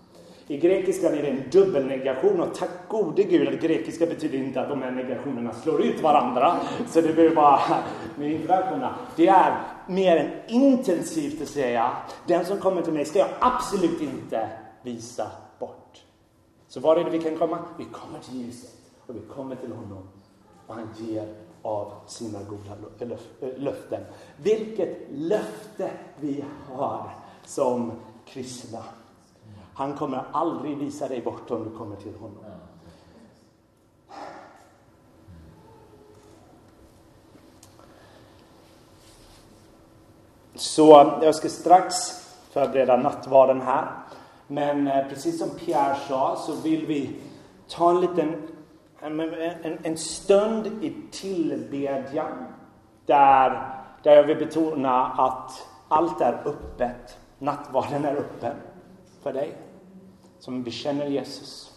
I 0.46 0.56
grekiskan 0.56 1.14
är 1.14 1.22
det 1.22 1.28
en 1.28 1.50
dubbelnegation 1.50 2.40
och 2.40 2.54
tack 2.54 2.70
gode 2.88 3.22
gud 3.22 3.48
att 3.48 3.60
grekiska 3.60 4.06
betyder 4.06 4.38
inte 4.38 4.60
att 4.60 4.68
de 4.68 4.82
här 4.82 4.90
negationerna 4.90 5.52
slår 5.52 5.82
ut 5.82 6.02
varandra. 6.02 6.56
Så 6.88 7.00
det 7.00 7.12
behöver 7.12 7.36
bara, 7.36 7.60
ni 8.18 8.26
är 8.26 8.30
inte 8.30 8.48
välkomna. 8.48 8.94
Det 9.16 9.28
är 9.28 9.62
mer 9.86 10.16
än 10.16 10.30
intensivt 10.48 11.42
att 11.42 11.48
säga, 11.48 11.90
den 12.26 12.44
som 12.44 12.58
kommer 12.58 12.82
till 12.82 12.92
mig 12.92 13.04
ska 13.04 13.18
jag 13.18 13.28
absolut 13.40 14.00
inte 14.00 14.48
visa 14.82 15.26
bort. 15.58 16.02
Så 16.68 16.80
var 16.80 16.96
är 16.96 17.04
det 17.04 17.10
vi 17.10 17.18
kan 17.18 17.38
komma? 17.38 17.58
Vi 17.78 17.84
kommer 17.84 18.18
till 18.18 18.40
ljuset 18.40 18.70
och 19.06 19.16
vi 19.16 19.20
kommer 19.20 19.56
till 19.56 19.72
honom 19.72 20.08
och 20.66 20.74
han 20.74 20.88
ger 20.98 21.34
av 21.62 21.92
sina 22.06 22.38
goda 22.42 23.14
eh, 23.40 23.58
löften. 23.58 24.00
Vilket 24.36 24.98
löfte 25.10 25.90
vi 26.20 26.44
har 26.68 27.10
som 27.44 27.92
kristna. 28.26 28.82
Han 29.74 29.94
kommer 29.94 30.24
aldrig 30.32 30.78
visa 30.78 31.08
dig 31.08 31.20
bort 31.22 31.50
om 31.50 31.64
du 31.64 31.78
kommer 31.78 31.96
till 31.96 32.14
honom. 32.14 32.44
Så 40.54 41.18
jag 41.22 41.34
ska 41.34 41.48
strax 41.48 41.94
förbereda 42.50 42.96
nattvarden 42.96 43.60
här. 43.60 43.88
Men 44.46 44.88
eh, 44.88 45.08
precis 45.08 45.38
som 45.38 45.50
Pierre 45.50 45.96
sa 46.08 46.36
så 46.36 46.52
vill 46.52 46.86
vi 46.86 47.20
ta 47.68 47.90
en 47.90 48.00
liten 48.00 48.48
en, 49.00 49.20
en, 49.20 49.78
en 49.82 49.96
stund 49.96 50.66
i 50.66 50.94
tillbedjan 51.10 52.46
där, 53.06 53.78
där 54.02 54.16
jag 54.16 54.22
vill 54.22 54.38
betona 54.38 55.06
att 55.06 55.66
allt 55.88 56.20
är 56.20 56.42
öppet. 56.44 57.18
Nattvarden 57.38 58.04
är 58.04 58.16
öppen 58.16 58.56
för 59.22 59.32
dig 59.32 59.56
som 60.38 60.62
bekänner 60.62 61.06
Jesus. 61.06 61.72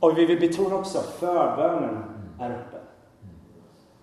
Och 0.00 0.18
vi 0.18 0.26
vill 0.26 0.40
betona 0.40 0.74
också 0.74 0.98
att 0.98 1.06
förbönen 1.06 2.04
är 2.40 2.50
öppen. 2.50 2.80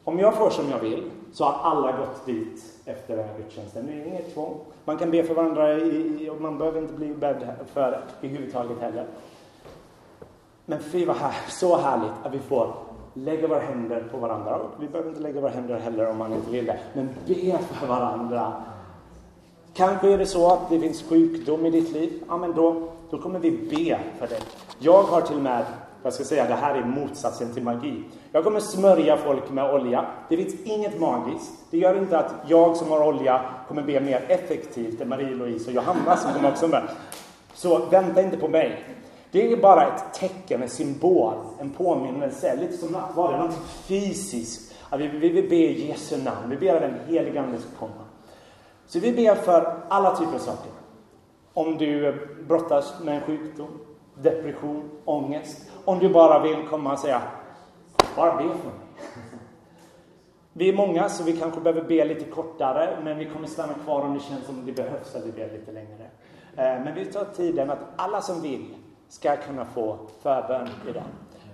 Om 0.04 0.20
jag 0.20 0.36
får 0.36 0.50
som 0.50 0.70
jag 0.70 0.80
vill 0.80 1.12
så 1.34 1.44
har 1.44 1.72
alla 1.72 1.92
gått 1.92 2.26
dit 2.26 2.64
efter 2.86 3.18
den 3.18 3.28
här 3.28 3.38
gudstjänsten. 3.38 3.86
Det 3.86 3.94
är 3.94 4.06
inget 4.06 4.34
tvång. 4.34 4.60
Man 4.86 4.98
kan 4.98 5.12
be 5.12 5.24
för 5.24 5.34
varandra 5.34 5.74
i, 5.74 6.30
och 6.30 6.42
man 6.42 6.58
behöver 6.58 6.82
inte 6.82 6.94
bli 6.94 7.14
bedd 7.14 7.48
för 7.74 8.02
det 8.22 8.28
i 8.28 8.52
heller. 8.82 9.06
Men 10.66 10.80
fy 10.80 11.06
vad 11.06 11.16
här, 11.16 11.36
så 11.50 11.78
härligt 11.78 12.12
att 12.24 12.34
vi 12.34 12.40
får 12.40 12.74
lägga 13.14 13.48
våra 13.48 13.60
händer 13.60 14.04
på 14.12 14.18
varandra. 14.18 14.56
Och 14.56 14.84
vi 14.84 14.88
behöver 14.88 15.10
inte 15.10 15.22
lägga 15.22 15.42
våra 15.42 15.52
händer 15.52 15.80
heller 15.80 16.10
om 16.10 16.18
man 16.18 16.34
inte 16.34 16.52
vill 16.52 16.66
det. 16.66 16.80
Men 16.94 17.10
be 17.28 17.58
för 17.58 17.88
varandra. 17.88 18.54
Kanske 19.76 20.14
är 20.14 20.18
det 20.18 20.26
så 20.26 20.52
att 20.52 20.70
det 20.70 20.80
finns 20.80 21.04
sjukdom 21.04 21.66
i 21.66 21.70
ditt 21.70 21.92
liv. 21.92 22.24
Ja, 22.28 22.38
men 22.38 22.54
då, 22.54 22.90
då 23.10 23.18
kommer 23.18 23.40
vi 23.40 23.52
be 23.52 24.00
för 24.20 24.28
dig. 24.28 24.40
Jag 24.80 25.04
har 25.04 25.22
till 25.22 25.36
och 25.36 25.42
med, 25.42 25.66
jag 26.04 26.14
ska 26.14 26.24
säga 26.24 26.48
det 26.48 26.54
här 26.54 26.76
är 26.76 26.86
motsatsen 26.86 27.54
till 27.54 27.64
magi. 27.64 28.04
Jag 28.32 28.44
kommer 28.44 28.60
smörja 28.60 29.18
folk 29.18 29.52
med 29.52 29.74
olja. 29.74 30.06
Det 30.30 30.38
finns 30.38 30.56
inget 30.64 31.00
magiskt. 31.00 31.52
Det 31.72 31.78
gör 31.78 31.98
inte 31.98 32.20
att 32.20 32.34
jag 32.48 32.78
som 32.78 32.92
har 32.92 33.08
olja 33.08 33.42
kommer 33.68 33.82
be 33.82 34.00
mer 34.00 34.26
effektivt 34.28 35.02
än 35.02 35.10
Marie-Louise 35.10 35.68
och 35.68 35.76
Johanna 35.76 36.18
som 36.18 36.34
kommer 36.34 36.52
också 36.52 36.68
med. 36.68 36.84
Så 37.54 37.86
vänta 37.86 38.22
inte 38.22 38.38
på 38.38 38.48
mig. 38.48 38.84
Det 39.32 39.52
är 39.52 39.58
bara 39.58 39.88
ett 39.88 40.14
tecken, 40.14 40.64
en 40.64 40.70
symbol, 40.70 41.34
en 41.60 41.70
påminnelse, 41.70 42.56
lite 42.56 42.78
som 42.78 42.92
nattvarden, 42.92 43.40
något 43.40 43.58
fysiskt. 43.88 44.74
Att 44.90 45.00
vi, 45.00 45.08
vi 45.08 45.30
vill 45.30 45.50
be 45.50 45.56
i 45.56 45.88
Jesu 45.88 46.18
namn, 46.18 46.50
vi 46.50 46.58
ber 46.58 46.76
att 46.76 46.82
den 46.82 46.96
helige 47.08 47.42
Ande 47.42 47.58
ska 47.58 47.70
komma. 47.80 48.03
Så 48.86 49.00
vi 49.00 49.12
ber 49.12 49.36
för 49.36 49.76
alla 49.90 50.16
typer 50.16 50.34
av 50.34 50.40
saker. 50.40 50.72
Om 51.54 51.78
du 51.78 52.20
brottas 52.48 52.94
med 53.04 53.16
en 53.16 53.22
sjukdom, 53.22 53.80
depression, 54.16 54.90
ångest. 55.06 55.72
Om 55.86 56.00
du 56.00 56.10
bara 56.10 56.40
vill 56.40 56.68
komma 56.70 56.94
och 56.94 57.00
säga, 57.00 57.22
bara 58.16 58.36
be 58.36 58.44
för 58.44 58.50
mig. 58.50 59.10
Vi 60.54 60.70
är 60.70 60.74
många 60.74 61.10
så 61.10 61.24
vi 61.24 61.38
kanske 61.38 61.62
behöver 61.62 61.88
be 61.88 62.06
lite 62.06 62.26
kortare, 62.26 62.98
men 63.04 63.18
vi 63.18 63.26
kommer 63.26 63.48
stanna 63.48 63.74
kvar 63.74 64.02
om 64.02 64.14
det 64.14 64.20
känns 64.20 64.46
som 64.46 64.66
det 64.66 64.72
behövs 64.72 65.16
att 65.16 65.26
vi 65.26 65.32
ber 65.32 65.52
lite 65.52 65.72
längre. 65.72 66.04
Eh, 66.56 66.84
men 66.84 66.96
vi 66.96 67.06
tar 67.06 67.26
tiden 67.26 67.70
att 67.70 67.80
alla 67.96 68.22
som 68.22 68.42
vill 68.42 68.76
ska 69.10 69.36
kunna 69.36 69.66
få 69.66 69.98
förbön 70.22 70.70
idag. 70.90 71.04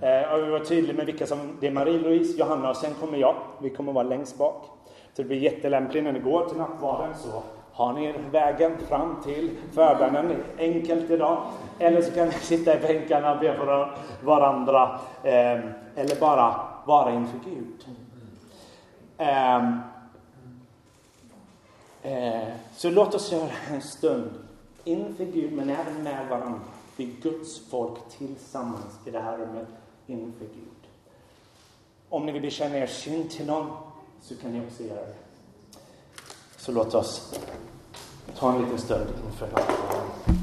Eh, 0.02 0.34
och 0.34 0.48
vi 0.48 0.52
var 0.52 0.60
tydliga 0.60 0.98
med 0.98 1.06
vilka 1.06 1.28
som, 1.28 1.58
det 1.60 1.68
är 1.68 1.72
Marie-Louise, 1.72 2.40
Johanna 2.40 2.70
och 2.70 2.78
sen 2.78 2.94
kommer 2.94 3.18
jag. 3.18 3.36
Vi 3.62 3.70
kommer 3.70 3.94
vara 3.94 4.04
längst 4.04 4.38
bak. 4.38 4.66
Så 5.14 5.22
det 5.22 5.28
blir 5.28 5.38
jättelämpligt 5.38 6.04
när 6.04 6.12
ni 6.12 6.20
går 6.20 6.46
till 6.46 6.58
nattvarden 6.58 7.16
så 7.18 7.44
har 7.80 7.94
ni 7.94 8.14
vägen 8.32 8.78
fram 8.88 9.22
till 9.24 9.58
förbönen. 9.74 10.44
Enkelt 10.58 11.10
idag. 11.10 11.44
Eller 11.80 12.02
så 12.02 12.12
kan 12.12 12.28
ni 12.28 12.34
sitta 12.34 12.78
i 12.78 12.80
bänkarna 12.80 13.34
och 13.34 13.40
be 13.40 13.58
för 13.58 13.96
varandra. 14.24 15.00
Eh, 15.24 15.60
eller 15.96 16.20
bara 16.20 16.56
vara 16.86 17.14
inför 17.14 17.40
Gud. 17.46 17.86
Eh, 19.18 19.58
eh, 22.04 22.48
så 22.76 22.90
låt 22.90 23.16
oss 23.16 23.32
göra 23.32 23.50
en 23.72 23.82
stund 23.82 24.32
inför 24.84 25.26
Gud 25.26 25.54
men 25.54 25.70
även 25.70 26.04
med 26.04 26.28
varandra. 26.30 26.60
Vi 26.96 27.04
är 27.04 27.22
Guds 27.22 27.70
folk 27.70 28.10
tillsammans 28.18 29.00
i 29.06 29.12
det 29.12 29.20
här 29.20 29.38
rummet 29.38 29.68
inför 30.08 30.46
Gud. 30.46 30.88
Om 32.10 32.26
ni 32.26 32.32
vill 32.32 32.42
bekänna 32.42 32.78
er 32.78 32.88
synd 32.88 33.30
till 33.30 33.46
någon 33.46 33.68
så 34.22 34.36
kan 34.36 34.52
ni 34.52 34.68
också 34.68 34.84
göra 34.84 35.06
det. 35.06 35.16
Så 36.58 36.72
låt 36.72 36.94
oss 36.94 37.40
ta 38.38 38.54
en 38.54 38.62
liten 38.62 38.80
stund 38.80 39.10
inför 39.26 39.48
Herren. 39.48 40.39